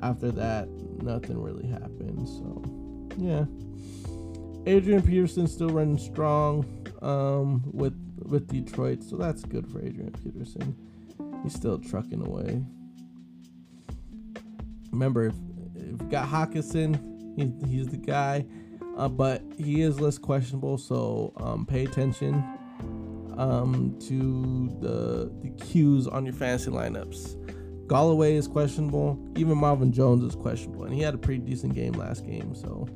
[0.00, 0.68] after that,
[1.02, 2.28] nothing really happened.
[2.28, 2.62] So,
[3.18, 3.44] yeah.
[4.66, 6.66] Adrian Peterson still running strong
[7.02, 10.76] um, with with Detroit, so that's good for Adrian Peterson.
[11.42, 12.64] He's still trucking away.
[14.90, 15.34] Remember, if,
[15.76, 16.98] if you got Hockenson,
[17.36, 18.44] he's, he's the guy,
[18.96, 22.42] uh, but he is less questionable, so um, pay attention
[23.36, 27.45] um, to the the cues on your fantasy lineups.
[27.86, 29.18] Golladay is questionable.
[29.36, 32.54] Even Marvin Jones is questionable, and he had a pretty decent game last game.
[32.54, 32.88] So,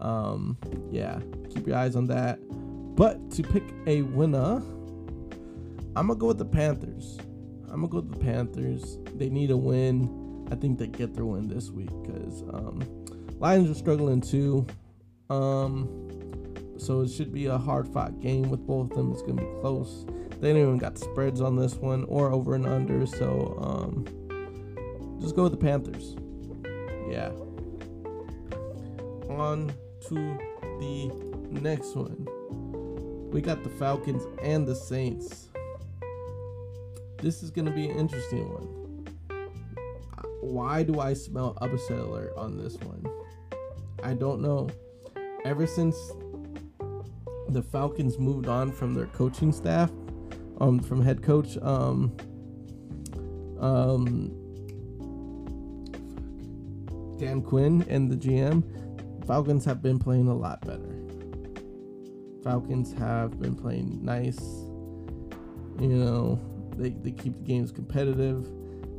[0.00, 0.58] um,
[0.90, 2.38] yeah, keep your eyes on that.
[2.94, 4.62] But to pick a winner,
[5.96, 7.18] I'm gonna go with the Panthers.
[7.68, 8.98] I'm gonna go with the Panthers.
[9.14, 10.46] They need a win.
[10.52, 12.82] I think they get their win this week because um,
[13.38, 14.66] Lions are struggling too.
[15.30, 15.88] Um,
[16.76, 19.12] so it should be a hard fought game with both of them.
[19.12, 20.04] It's gonna be close.
[20.40, 23.06] They didn't even got spreads on this one or over and under.
[23.06, 24.04] So um,
[25.24, 26.16] just go with the Panthers.
[27.08, 27.30] Yeah.
[29.30, 29.72] On
[30.08, 30.38] to
[30.78, 31.10] the
[31.50, 32.28] next one.
[33.32, 35.48] We got the Falcons and the Saints.
[37.22, 39.08] This is going to be an interesting one.
[40.42, 43.02] Why do I smell upset alert on this one?
[44.02, 44.68] I don't know.
[45.46, 45.96] Ever since
[47.48, 49.90] the Falcons moved on from their coaching staff,
[50.60, 52.14] um, from head coach, um,
[53.58, 54.43] um,
[57.24, 58.62] Dan Quinn and the GM,
[59.26, 61.00] Falcons have been playing a lot better.
[62.42, 64.38] Falcons have been playing nice.
[65.80, 66.40] You know,
[66.76, 68.46] they, they keep the games competitive.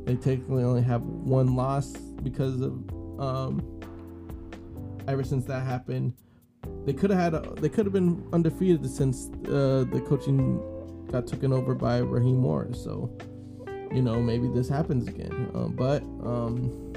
[0.06, 1.92] They technically only have one loss
[2.24, 2.72] because of
[3.20, 3.80] um,
[5.08, 6.14] ever since that happened.
[6.84, 10.60] They could have had a, they could have been undefeated since uh, the coaching
[11.12, 12.84] got taken over by Raheem Morris.
[12.84, 13.16] So,
[13.94, 15.52] you know, maybe this happens again.
[15.54, 16.96] Uh, but um,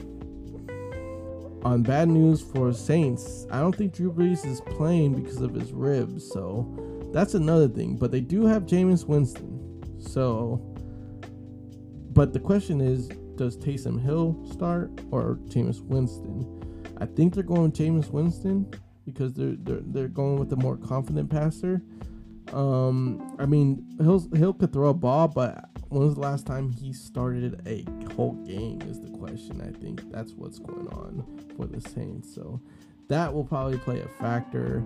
[1.63, 5.73] on bad news for Saints, I don't think Drew Brees is playing because of his
[5.73, 6.29] ribs.
[6.31, 7.97] So that's another thing.
[7.97, 9.57] But they do have Jameis Winston.
[10.01, 10.63] So,
[12.13, 16.63] but the question is, does Taysom Hill start or Jameis Winston?
[16.99, 18.69] I think they're going Jameis Winston
[19.05, 21.83] because they're they're they're going with a more confident passer.
[22.53, 26.71] Um, I mean, Hill Hill could throw a ball, but when was the last time
[26.71, 27.85] he started a
[28.19, 28.83] whole game?
[28.83, 29.61] Is the question.
[29.61, 31.25] I think that's what's going on
[31.57, 32.35] for the Saints.
[32.35, 32.61] So
[33.07, 34.79] that will probably play a factor.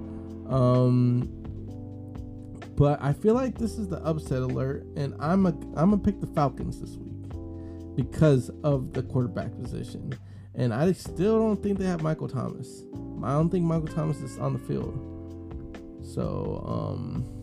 [0.51, 1.31] Um,
[2.77, 6.21] but I feel like this is the upset alert, and I'm a I'm gonna pick
[6.21, 10.13] the Falcons this week because of the quarterback position.
[10.55, 12.85] And I still don't think they have Michael Thomas.
[13.25, 14.93] I don't think Michael Thomas is on the field.
[16.03, 17.42] So um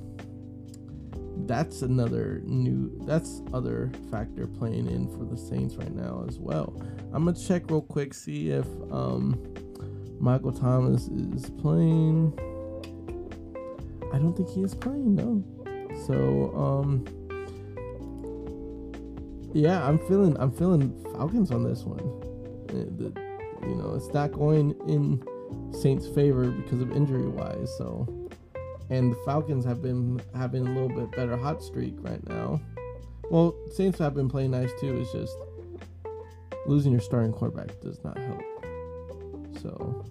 [1.48, 6.74] that's another new that's other factor playing in for the Saints right now as well.
[7.14, 9.42] I'm gonna check real quick, see if um
[10.20, 12.38] Michael Thomas is playing.
[14.14, 15.44] I don't think he is playing, no.
[16.08, 17.06] So um
[19.54, 22.00] yeah, I'm feeling I'm feeling Falcons on this one.
[22.70, 23.30] Eh, the,
[23.68, 25.22] you know, it's not going in
[25.72, 27.70] Saints' favor because of injury wise.
[27.78, 28.08] So,
[28.90, 32.60] and the Falcons have been having a little bit better hot streak right now.
[33.30, 35.00] Well, Saints have been playing nice too.
[35.00, 35.38] It's just
[36.66, 38.42] losing your starting quarterback does not help.
[39.62, 40.06] So,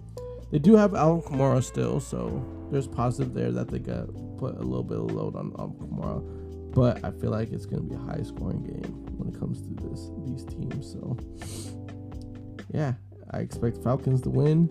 [0.51, 4.61] they do have Alvin Kamara still, so there's positive there that they got put a
[4.61, 6.73] little bit of load on Alvin Kamara.
[6.73, 9.61] But I feel like it's going to be a high scoring game when it comes
[9.61, 10.91] to this these teams.
[10.91, 11.17] So,
[12.71, 12.93] yeah,
[13.31, 14.69] I expect Falcons to win.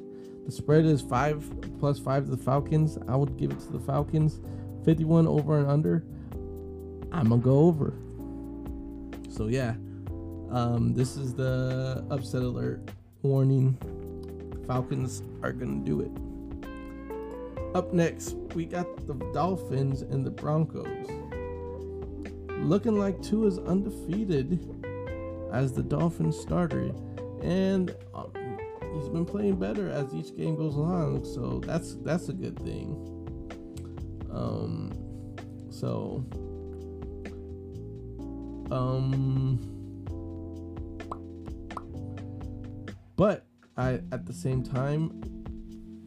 [0.48, 1.46] The spread is five
[1.78, 2.96] plus five to the Falcons.
[3.06, 4.40] I would give it to the Falcons.
[4.86, 6.02] 51 over and under,
[7.12, 7.92] I'm gonna go over.
[9.28, 9.74] So yeah,
[10.50, 12.80] um, this is the upset alert
[13.20, 13.76] warning.
[14.66, 17.76] Falcons are gonna do it.
[17.76, 21.10] Up next, we got the Dolphins and the Broncos.
[22.60, 24.58] Looking like Tua is undefeated
[25.52, 26.90] as the Dolphins starter,
[27.42, 28.32] and um,
[28.98, 31.24] he's been playing better as each game goes along.
[31.24, 32.96] So that's that's a good thing.
[34.30, 34.92] Um,
[35.70, 36.24] so
[38.70, 39.58] um,
[43.16, 45.10] but I at the same time,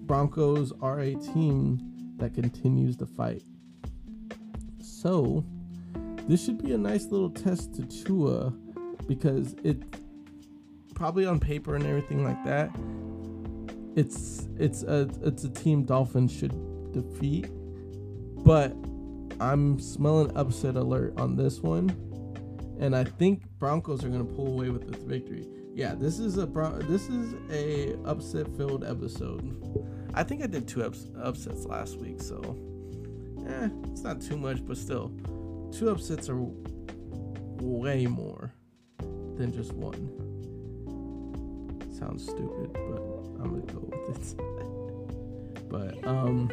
[0.05, 1.79] Broncos are a team
[2.17, 3.43] that continues to fight.
[4.79, 5.43] So
[6.27, 8.53] this should be a nice little test to Tua
[9.07, 9.81] because it
[11.01, 12.69] probably on paper and everything like that.
[13.95, 16.53] It's it's a it's a team Dolphins should
[16.93, 17.47] defeat,
[18.45, 18.75] but
[19.39, 21.89] I'm smelling upset alert on this one
[22.79, 25.47] and I think Broncos are to pull away with this victory.
[25.73, 26.45] Yeah, this is a
[26.87, 29.57] this is a upset filled episode.
[30.13, 32.55] I think I did two ups, upsets last week, so
[33.47, 35.11] eh, it's not too much, but still,
[35.71, 36.43] two upsets are
[37.59, 38.53] way more
[39.35, 40.20] than just one.
[42.01, 43.01] Sounds stupid, but
[43.39, 45.69] I'm gonna go with it.
[45.69, 46.49] but um,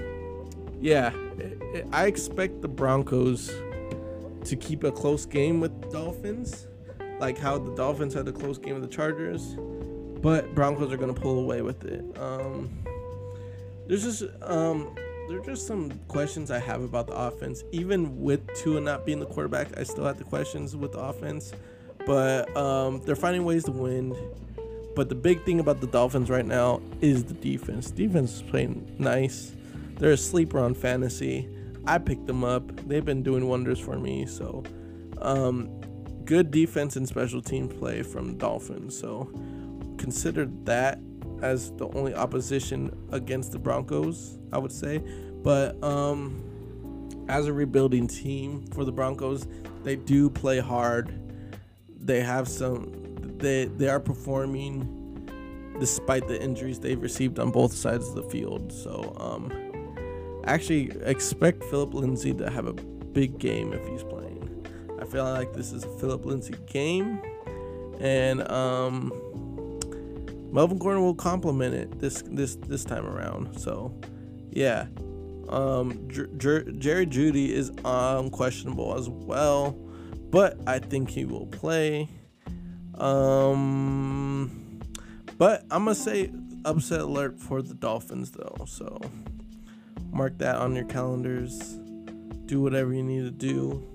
[0.79, 3.49] yeah, it, it, I expect the Broncos
[4.45, 6.67] to keep a close game with Dolphins,
[7.19, 9.57] like how the Dolphins had a close game with the Chargers,
[10.21, 12.05] but Broncos are gonna pull away with it.
[12.19, 12.69] Um,
[13.87, 14.95] there's just um,
[15.31, 17.65] there's just some questions I have about the offense.
[17.73, 21.55] Even with Tua not being the quarterback, I still have the questions with the offense.
[22.05, 24.15] But um, they're finding ways to win.
[24.99, 27.93] But the big thing about the Dolphins right now is the defense.
[27.93, 29.55] Defense is playing nice.
[29.95, 31.49] They're a sleeper on fantasy.
[31.87, 32.75] I picked them up.
[32.89, 34.27] They've been doing wonders for me.
[34.27, 34.65] So,
[35.21, 35.71] um,
[36.25, 38.99] good defense and special team play from Dolphins.
[38.99, 39.31] So,
[39.99, 40.99] consider that
[41.43, 44.99] as the only opposition against the Broncos, I would say.
[44.99, 49.47] But um, as a rebuilding team for the Broncos,
[49.85, 51.15] they do play hard.
[52.01, 53.08] They have some.
[53.39, 54.95] They they are performing
[55.79, 58.73] despite the injuries they've received on both sides of the field.
[58.73, 59.53] So um,
[60.45, 64.67] actually expect Philip Lindsay to have a big game if he's playing.
[65.01, 67.21] I feel like this is a Philip Lindsay game,
[68.01, 69.13] and um,
[70.53, 73.59] Melvin Gordon will complement it this this this time around.
[73.59, 73.95] So,
[74.51, 74.87] yeah,
[75.49, 79.73] um, Jer- Jer- Jerry Jeudy is unquestionable as well,
[80.31, 82.09] but I think he will play.
[82.99, 84.81] Um,
[85.39, 86.33] but I'm gonna say
[86.65, 88.65] upset alert for the Dolphins though.
[88.67, 89.01] So
[90.11, 91.79] mark that on your calendars.
[92.47, 93.87] Do whatever you need to do.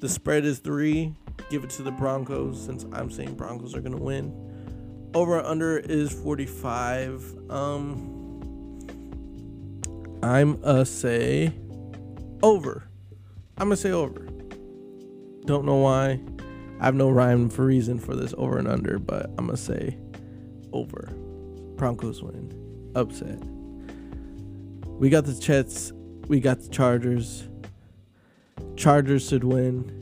[0.00, 1.14] The spread is three.
[1.50, 4.32] Give it to the Broncos since I'm saying Broncos are gonna win.
[5.14, 7.50] Over under is 45.
[7.50, 8.10] Um
[10.22, 11.52] I'm a say
[12.42, 12.84] over.
[13.58, 14.26] I'm gonna say over.
[15.44, 16.20] Don't know why.
[16.80, 19.96] I have no rhyme for reason for this over and under, but I'm gonna say
[20.72, 21.12] over.
[21.76, 22.52] Broncos win.
[22.94, 23.38] Upset.
[24.98, 25.92] We got the Jets.
[26.28, 27.48] We got the Chargers.
[28.76, 30.00] Chargers should win.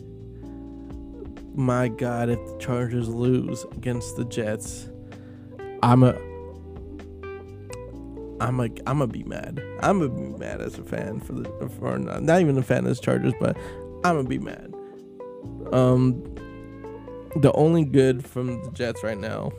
[1.54, 4.88] My God, if the Chargers lose against the Jets,
[5.82, 6.14] I'm a.
[8.40, 9.62] I'm a, I'm gonna be mad.
[9.80, 12.84] I'm gonna be mad as a fan for the, for not, not even a fan
[12.84, 13.56] the Chargers, but
[14.04, 14.74] I'm gonna be mad.
[15.72, 16.22] Um,
[17.36, 19.52] the only good from the Jets right now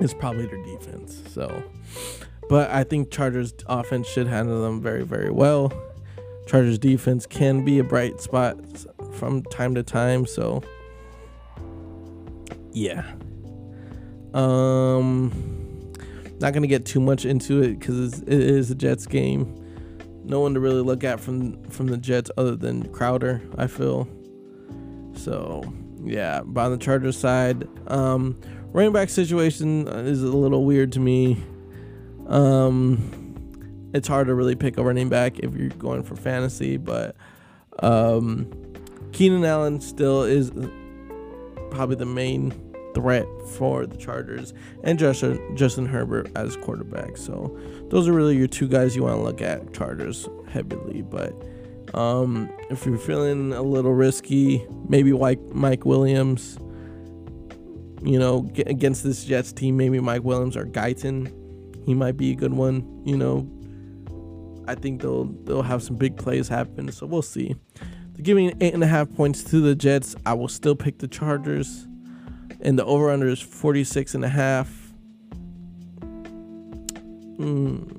[0.00, 1.22] is probably their defense.
[1.28, 1.62] So,
[2.48, 5.72] but I think Chargers offense should handle them very, very well.
[6.46, 8.56] Chargers defense can be a bright spot
[9.14, 10.26] from time to time.
[10.26, 10.62] So,
[12.72, 13.04] yeah.
[14.34, 15.92] Um,
[16.40, 19.54] not gonna get too much into it because it is a Jets game.
[20.24, 23.42] No one to really look at from from the Jets other than Crowder.
[23.56, 24.08] I feel.
[25.14, 25.64] So
[26.04, 28.40] yeah, but on the Chargers side, um,
[28.72, 31.42] running back situation is a little weird to me.
[32.26, 37.16] Um, it's hard to really pick a running back if you're going for fantasy, but
[37.82, 38.50] um,
[39.12, 40.50] Keenan Allen still is
[41.70, 42.52] probably the main
[42.94, 43.26] threat
[43.56, 47.16] for the Chargers, and Justin Justin Herbert as quarterback.
[47.16, 47.56] So
[47.90, 51.02] those are really your two guys you want to look at Chargers heavily.
[51.02, 51.34] But
[51.94, 56.58] um, if you're feeling a little risky, maybe like Mike Williams.
[58.02, 61.34] You know, against this Jets team, maybe Mike Williams or Guyton
[61.88, 63.02] he might be a good one.
[63.06, 63.48] You know,
[64.68, 66.92] I think they'll they'll have some big plays happen.
[66.92, 67.56] So we'll see.
[68.12, 70.14] They're giving eight and a half points to the Jets.
[70.26, 71.86] I will still pick the Chargers.
[72.60, 74.70] And the over under is 46 and a half.
[77.38, 77.97] Mm.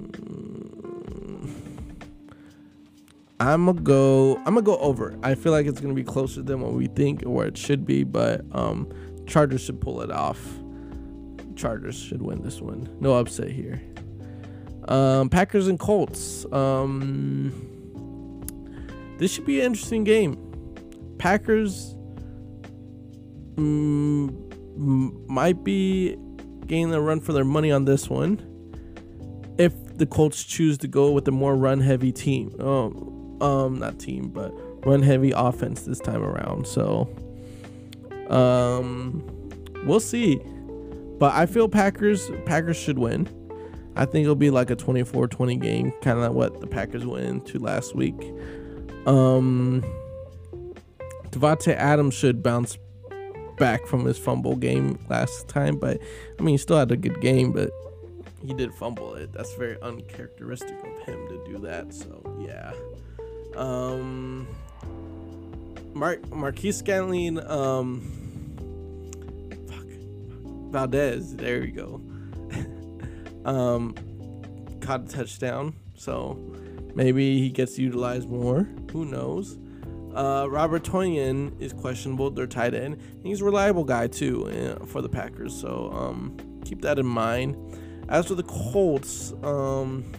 [3.39, 4.37] I'm gonna go.
[4.39, 5.17] I'm gonna go over.
[5.23, 7.85] I feel like it's gonna be closer than what we think or where it should
[7.85, 8.91] be, but um,
[9.27, 10.39] Chargers should pull it off.
[11.55, 12.89] Chargers should win this one.
[12.99, 13.81] No upset here.
[14.87, 16.45] Um, Packers and Colts.
[16.51, 17.53] Um,
[19.17, 20.37] this should be an interesting game.
[21.17, 21.95] Packers
[23.55, 26.17] mm, might be
[26.65, 28.45] getting a run for their money on this one
[29.57, 32.55] if the Colts choose to go with a more run heavy team.
[32.59, 34.51] Oh, um not team but
[34.85, 37.09] run heavy offense this time around so
[38.29, 39.23] um
[39.85, 40.39] we'll see
[41.17, 43.27] but i feel packers packers should win
[43.95, 47.59] i think it'll be like a 24-20 game kind of what the packers went into
[47.59, 48.33] last week
[49.05, 49.83] um
[51.31, 52.77] Davante Adams should bounce
[53.57, 55.99] back from his fumble game last time, but
[56.39, 57.69] I mean, he still had a good game, but
[58.43, 59.31] he did fumble it.
[59.33, 61.93] That's very uncharacteristic of him to do that.
[61.93, 62.71] So yeah.
[63.59, 64.47] Um,
[65.93, 68.01] Mark Marquez Scantling, um,
[69.67, 69.85] fuck,
[70.71, 71.35] Valdes.
[71.35, 72.01] There you go.
[73.49, 73.95] um,
[74.79, 76.39] caught a touchdown, so
[76.95, 78.65] maybe he gets utilized more.
[78.93, 79.57] Who knows?
[80.15, 82.31] Uh, Robert Tonyan is questionable.
[82.31, 83.01] They're tight end.
[83.23, 87.57] He's a reliable guy too uh, for the Packers, so um, keep that in mind.
[88.07, 90.13] As for the Colts, um,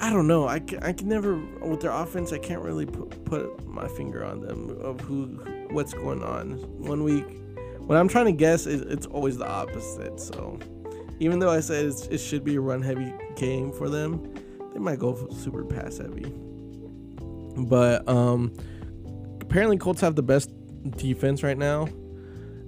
[0.00, 0.48] I don't know.
[0.48, 2.32] I can, I can never with their offense.
[2.32, 5.26] I can't really put, put my finger on them of who
[5.70, 6.52] what's going on.
[6.82, 7.24] One week,
[7.80, 10.20] when I'm trying to guess, it, it's always the opposite.
[10.20, 10.58] So
[11.20, 14.34] even though I said it should be a run heavy game for them,
[14.72, 16.32] they might go super pass heavy.
[17.56, 18.52] But um,
[19.40, 20.50] apparently Colts have the best
[20.96, 21.88] defense right now.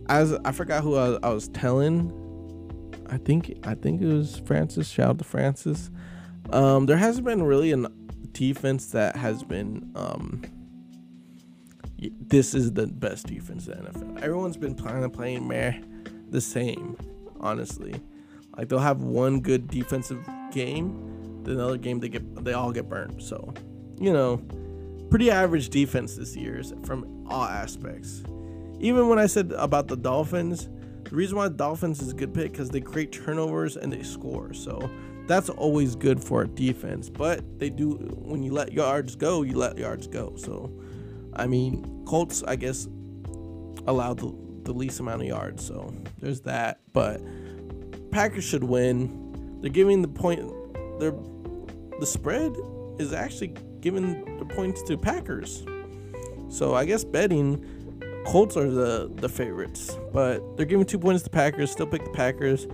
[0.09, 2.23] As I forgot who I, I was telling.
[3.09, 4.89] I think I think it was Francis.
[4.89, 5.91] Shout out to Francis
[6.51, 7.89] um, there hasn't been really a
[8.33, 9.91] defense that has been.
[9.95, 10.43] Um,
[11.99, 14.23] this is the best defense in the NFL.
[14.23, 15.79] Everyone's been playing playing meh,
[16.31, 16.97] the same.
[17.41, 17.95] Honestly,
[18.57, 20.19] like they'll have one good defensive
[20.53, 23.23] game, the another game they get they all get burnt.
[23.23, 23.53] So,
[23.99, 24.43] you know,
[25.11, 28.23] pretty average defense this year from all aspects.
[28.79, 30.69] Even when I said about the Dolphins,
[31.05, 34.03] the reason why the Dolphins is a good pick because they create turnovers and they
[34.03, 34.53] score.
[34.53, 34.91] So
[35.27, 37.09] that's always good for a defense.
[37.09, 40.35] But they do when you let yards go, you let yards go.
[40.37, 40.73] So,
[41.35, 42.89] I mean, Colts, I guess,
[43.87, 45.65] allowed the, the least amount of yards.
[45.65, 46.81] So there's that.
[46.93, 47.21] But
[48.11, 49.59] Packers should win.
[49.61, 50.41] They're giving the point.
[50.99, 51.15] They're
[51.99, 52.55] the spread
[52.99, 55.65] is actually giving the points to Packers.
[56.49, 57.73] So I guess betting.
[58.27, 61.71] Colts are the the favorites, but they're giving two points to Packers.
[61.71, 62.67] Still pick the Packers.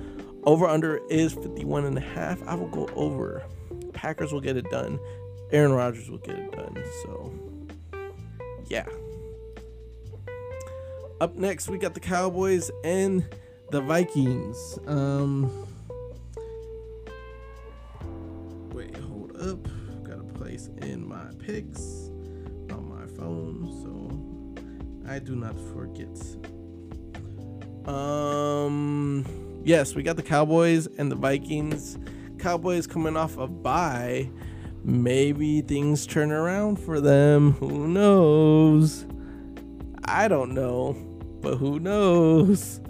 [0.45, 2.43] Over under is 51 and a half.
[2.49, 3.45] I will go over.
[3.93, 4.99] Packers will get it done.
[5.53, 6.83] Aaron Rodgers will get it done.
[7.05, 7.33] So,
[8.67, 8.87] yeah.
[11.21, 13.25] Up next, we got the Cowboys and
[13.71, 14.79] the Vikings.
[14.89, 15.69] Um,
[18.73, 19.69] wait, hold up.
[20.03, 22.11] Got a place in my picks
[22.73, 26.09] on my phone, so I do not forget.
[27.87, 31.99] Um yes, we got the Cowboys and the Vikings.
[32.39, 34.29] Cowboys coming off a bye.
[34.85, 37.53] Maybe things turn around for them.
[37.53, 39.07] Who knows?
[40.05, 40.97] I don't know,
[41.41, 42.81] but who knows?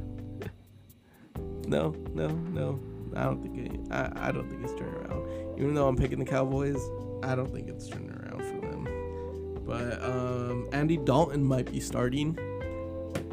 [1.66, 2.80] no, no, no.
[3.14, 5.58] I don't think it, I, I don't think it's turning around.
[5.58, 6.80] Even though I'm picking the Cowboys,
[7.22, 9.62] I don't think it's turning around for them.
[9.66, 12.38] But um, Andy Dalton might be starting.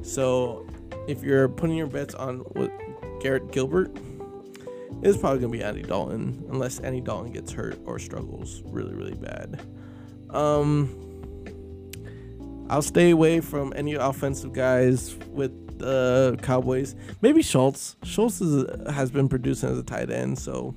[0.02, 0.68] So
[1.08, 2.72] if you're putting your bets on what
[3.20, 3.98] Garrett Gilbert
[5.02, 8.94] is probably going to be Andy Dalton, unless Andy Dalton gets hurt or struggles really,
[8.94, 9.62] really bad.
[10.30, 10.96] Um,
[12.70, 16.96] I'll stay away from any offensive guys with the Cowboys.
[17.22, 17.96] Maybe Schultz.
[18.04, 20.76] Schultz is, has been producing as a tight end, so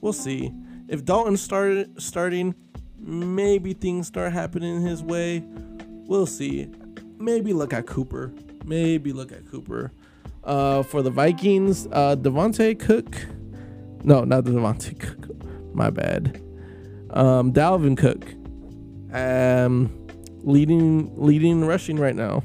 [0.00, 0.52] we'll see.
[0.88, 2.54] If Dalton started starting,
[2.98, 5.42] maybe things start happening his way.
[5.46, 6.68] We'll see.
[7.18, 8.34] Maybe look at Cooper.
[8.64, 9.92] Maybe look at Cooper.
[10.44, 13.16] Uh, for the Vikings, uh, Devontae Cook.
[14.02, 15.74] No, not the Devontae Cook.
[15.74, 16.42] My bad.
[17.10, 18.24] Um, Dalvin Cook.
[19.14, 20.06] Um,
[20.42, 22.42] leading leading rushing right now.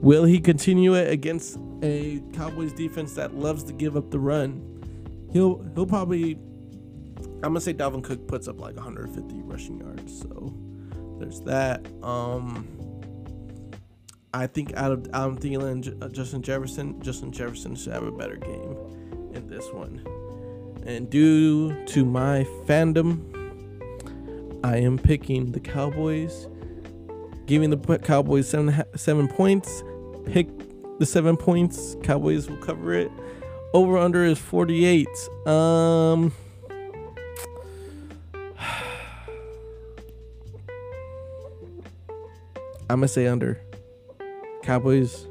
[0.00, 4.62] Will he continue it against a Cowboys defense that loves to give up the run?
[5.32, 6.38] He'll he'll probably
[7.42, 10.20] I'm gonna say Dalvin Cook puts up like 150 rushing yards.
[10.20, 10.54] So
[11.18, 11.86] there's that.
[12.02, 12.66] Um,
[14.34, 18.36] I think out of Adam Thielen, uh, Justin Jefferson, Justin Jefferson should have a better
[18.36, 18.76] game
[19.32, 20.06] in this one.
[20.84, 23.34] And due to my fandom,
[24.62, 26.46] I am picking the Cowboys,
[27.46, 29.82] giving the Cowboys seven seven points.
[30.26, 30.48] Pick
[30.98, 31.96] the seven points.
[32.02, 33.10] Cowboys will cover it.
[33.72, 35.08] Over under is 48.
[35.46, 36.32] Um.
[42.90, 43.60] I'm gonna say under.
[44.68, 45.26] Cowboys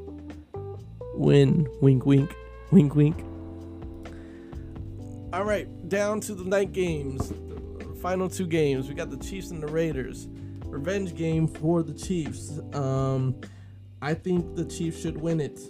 [1.14, 1.68] win.
[1.80, 2.34] Wink, wink,
[2.72, 3.24] wink, wink.
[5.32, 7.32] All right, down to the night games.
[8.02, 8.88] Final two games.
[8.88, 10.26] We got the Chiefs and the Raiders.
[10.64, 12.58] Revenge game for the Chiefs.
[12.72, 13.40] Um,
[14.02, 15.60] I think the Chiefs should win it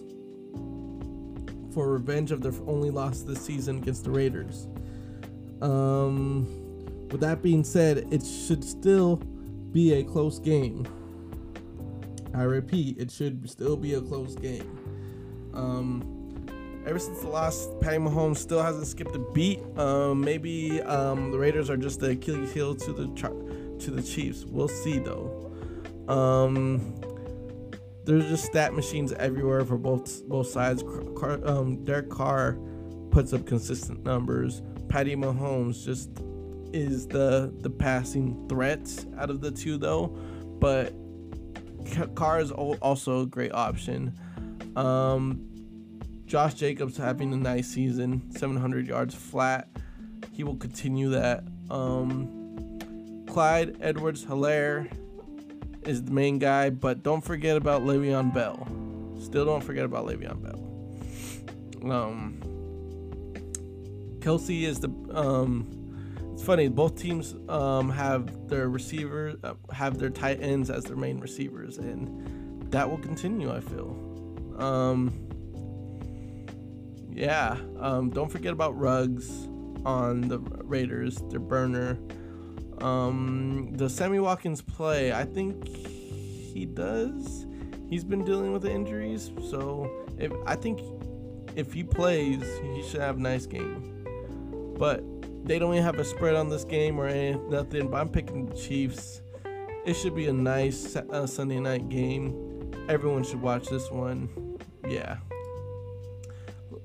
[1.75, 4.67] for revenge of their only loss this season against the Raiders.
[5.61, 6.47] Um,
[7.11, 10.87] with that being said, it should still be a close game.
[12.39, 14.79] I repeat, it should still be a close game.
[15.55, 16.19] Um,
[16.87, 19.61] ever since the last, Patty Mahomes still hasn't skipped a beat.
[19.77, 23.07] Um, maybe um, the Raiders are just the Achilles heel to the
[23.79, 24.45] to the Chiefs.
[24.45, 25.53] We'll see though.
[26.09, 26.95] Um,
[28.05, 30.83] there's just stat machines everywhere for both both sides.
[31.17, 32.59] Car, um, Derek Carr
[33.11, 34.63] puts up consistent numbers.
[34.89, 36.11] Patty Mahomes just
[36.73, 40.07] is the the passing threat out of the two though,
[40.61, 40.95] but
[42.15, 44.19] Carr is also a great option.
[44.77, 45.49] Um,
[46.27, 49.69] Josh Jacobs having a nice season, 700 yards flat.
[50.33, 51.45] He will continue that.
[51.71, 54.91] Um, Clyde Edwards Helaire
[55.87, 58.67] is the main guy, but don't forget about Le'Veon Bell.
[59.21, 61.93] Still don't forget about Le'Veon Bell.
[61.93, 62.41] Um,
[64.21, 65.78] Kelce is the um,
[66.39, 66.69] it's funny.
[66.69, 71.79] Both teams um, have their receivers, uh, have their tight ends as their main receivers,
[71.79, 73.53] and that will continue.
[73.53, 74.55] I feel.
[74.57, 75.13] Um,
[77.11, 77.57] yeah.
[77.81, 79.49] Um, don't forget about Ruggs
[79.85, 81.21] on the Raiders.
[81.29, 81.99] Their burner.
[82.83, 85.13] Um, the Sammy Watkins play.
[85.13, 87.47] I think he does.
[87.91, 90.79] He's been dealing with the injuries, so if I think
[91.57, 94.05] if he plays, he should have a nice game.
[94.79, 95.03] But
[95.45, 97.89] they don't even have a spread on this game or anything, nothing.
[97.89, 99.23] But I'm picking the Chiefs.
[99.85, 102.73] It should be a nice uh, Sunday night game.
[102.89, 104.59] Everyone should watch this one.
[104.87, 105.19] Yeah.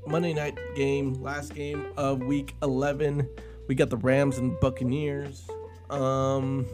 [0.06, 3.28] Monday night game, last game of week 11.
[3.68, 5.48] We got the Rams and Buccaneers.
[5.90, 6.66] Um,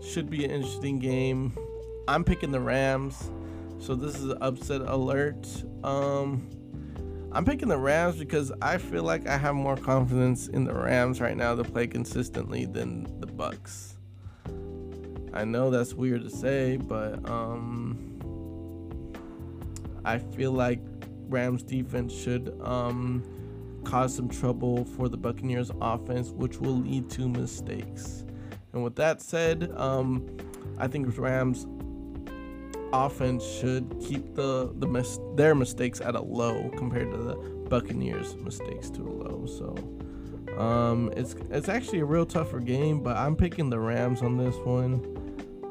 [0.00, 1.56] should be an interesting game.
[2.08, 3.30] I'm picking the Rams,
[3.78, 5.46] so this is an upset alert.
[5.84, 6.48] Um,
[7.34, 11.18] I'm picking the Rams because I feel like I have more confidence in the Rams
[11.18, 13.94] right now to play consistently than the Bucs.
[15.32, 18.20] I know that's weird to say, but um,
[20.04, 20.80] I feel like
[21.28, 23.24] Rams defense should um,
[23.84, 28.26] cause some trouble for the Buccaneers offense, which will lead to mistakes.
[28.74, 30.36] And with that said, um,
[30.76, 31.66] I think Rams
[32.92, 37.34] offense should keep the the mis- their mistakes at a low compared to the
[37.68, 39.46] Buccaneers' mistakes to a low.
[39.46, 44.36] So um, it's it's actually a real tougher game, but I'm picking the Rams on
[44.36, 45.08] this one.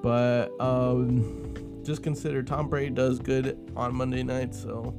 [0.01, 4.95] But um, just consider Tom Brady does good on Monday night, so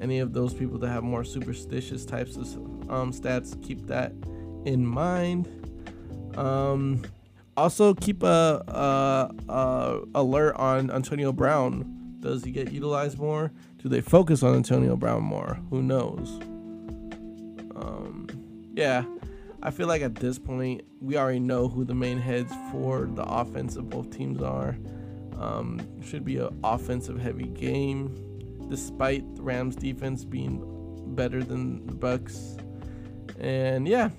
[0.00, 2.46] any of those people that have more superstitious types of
[2.90, 4.12] um, stats, keep that
[4.64, 5.48] in mind.
[6.36, 7.02] Um,
[7.56, 12.16] also, keep a, a, a alert on Antonio Brown.
[12.20, 13.52] Does he get utilized more?
[13.78, 15.58] Do they focus on Antonio Brown more?
[15.70, 16.40] Who knows?
[17.76, 18.26] Um,
[18.74, 19.04] yeah,
[19.62, 23.24] I feel like at this point we already know who the main heads for the
[23.24, 24.76] offense of both teams are.
[25.38, 28.14] Um, should be an offensive heavy game,
[28.68, 30.62] despite the Rams defense being
[31.14, 32.60] better than the Bucs.
[33.38, 34.10] And yeah,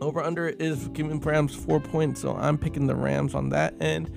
[0.00, 4.10] over under is giving Rams four points, so I'm picking the Rams on that end.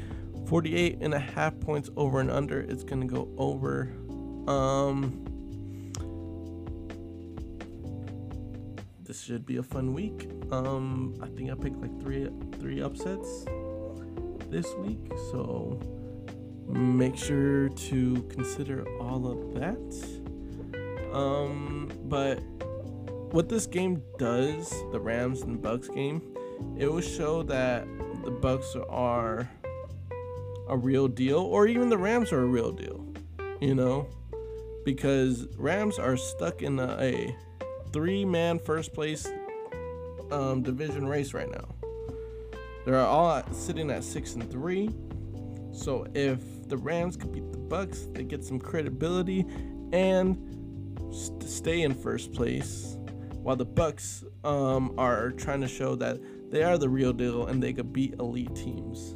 [0.47, 2.61] 48 and a half points over and under.
[2.61, 3.91] It's gonna go over.
[4.47, 5.23] Um,
[9.03, 10.29] this should be a fun week.
[10.51, 12.29] Um, I think I picked like three
[12.59, 13.45] three upsets
[14.49, 15.79] this week, so
[16.67, 20.23] make sure to consider all of that.
[21.13, 22.41] Um, but
[23.33, 26.21] what this game does, the Rams and Bucs game,
[26.77, 27.87] it will show that
[28.23, 29.49] the Bucs are
[30.69, 33.03] a real deal, or even the Rams are a real deal.
[33.59, 34.07] You know,
[34.85, 37.35] because Rams are stuck in a, a
[37.91, 39.27] three-man first place
[40.31, 41.73] um, division race right now.
[42.85, 44.91] They're all sitting at six and three.
[45.71, 49.43] So if the Rams could beat the Bucs, they get some credibility
[49.91, 50.37] and
[51.11, 52.95] st- stay in first place,
[53.43, 56.19] while the Bucs um, are trying to show that
[56.49, 59.15] they are the real deal and they could beat elite teams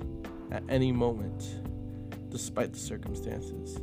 [0.51, 1.61] at any moment,
[2.30, 3.80] despite the circumstances.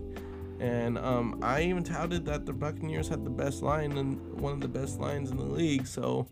[0.60, 4.60] And um, I even touted that the Buccaneers had the best line and one of
[4.60, 5.86] the best lines in the league.
[5.86, 6.26] So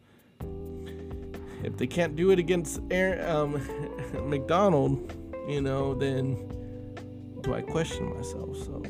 [1.65, 5.13] if they can't do it against Aaron, um, McDonald,
[5.49, 6.37] you know, then
[7.41, 8.57] do I question myself?
[8.59, 8.83] So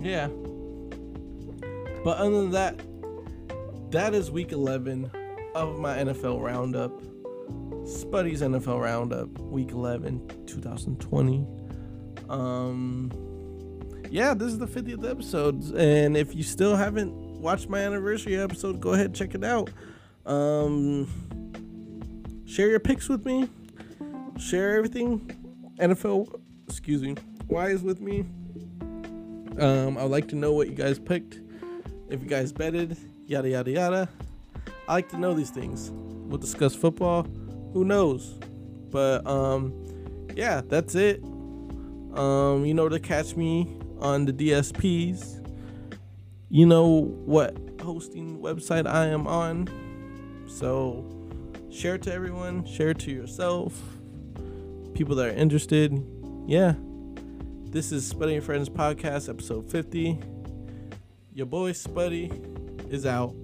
[0.00, 0.28] yeah.
[2.04, 2.80] But other than that,
[3.92, 5.10] that is week 11
[5.54, 6.98] of my NFL roundup.
[7.84, 11.46] Spuddy's NFL roundup, week 11, 2020.
[12.30, 13.12] Um,
[14.10, 15.62] yeah, this is the 50th episode.
[15.76, 19.68] And if you still haven't watched my anniversary episode, go ahead check it out.
[20.24, 21.06] Um,
[22.46, 23.46] share your picks with me.
[24.38, 25.20] Share everything
[25.78, 27.16] NFL, excuse me,
[27.46, 28.20] wise with me.
[29.58, 31.40] Um, I'd like to know what you guys picked.
[32.08, 32.96] If you guys betted,
[33.32, 34.08] yada yada yada.
[34.86, 35.90] I like to know these things.
[35.90, 37.22] We'll discuss football.
[37.72, 38.38] Who knows?
[38.90, 39.72] But um,
[40.36, 41.24] yeah, that's it.
[41.24, 45.38] Um, you know to catch me on the DSPs.
[46.50, 49.66] You know what hosting website I am on.
[50.46, 51.06] So
[51.70, 53.80] share it to everyone, share it to yourself,
[54.92, 56.04] people that are interested.
[56.46, 56.74] Yeah.
[57.64, 60.20] This is Spuddy and Friends Podcast, episode 50.
[61.32, 62.51] Your boy Spuddy
[62.92, 63.41] is out.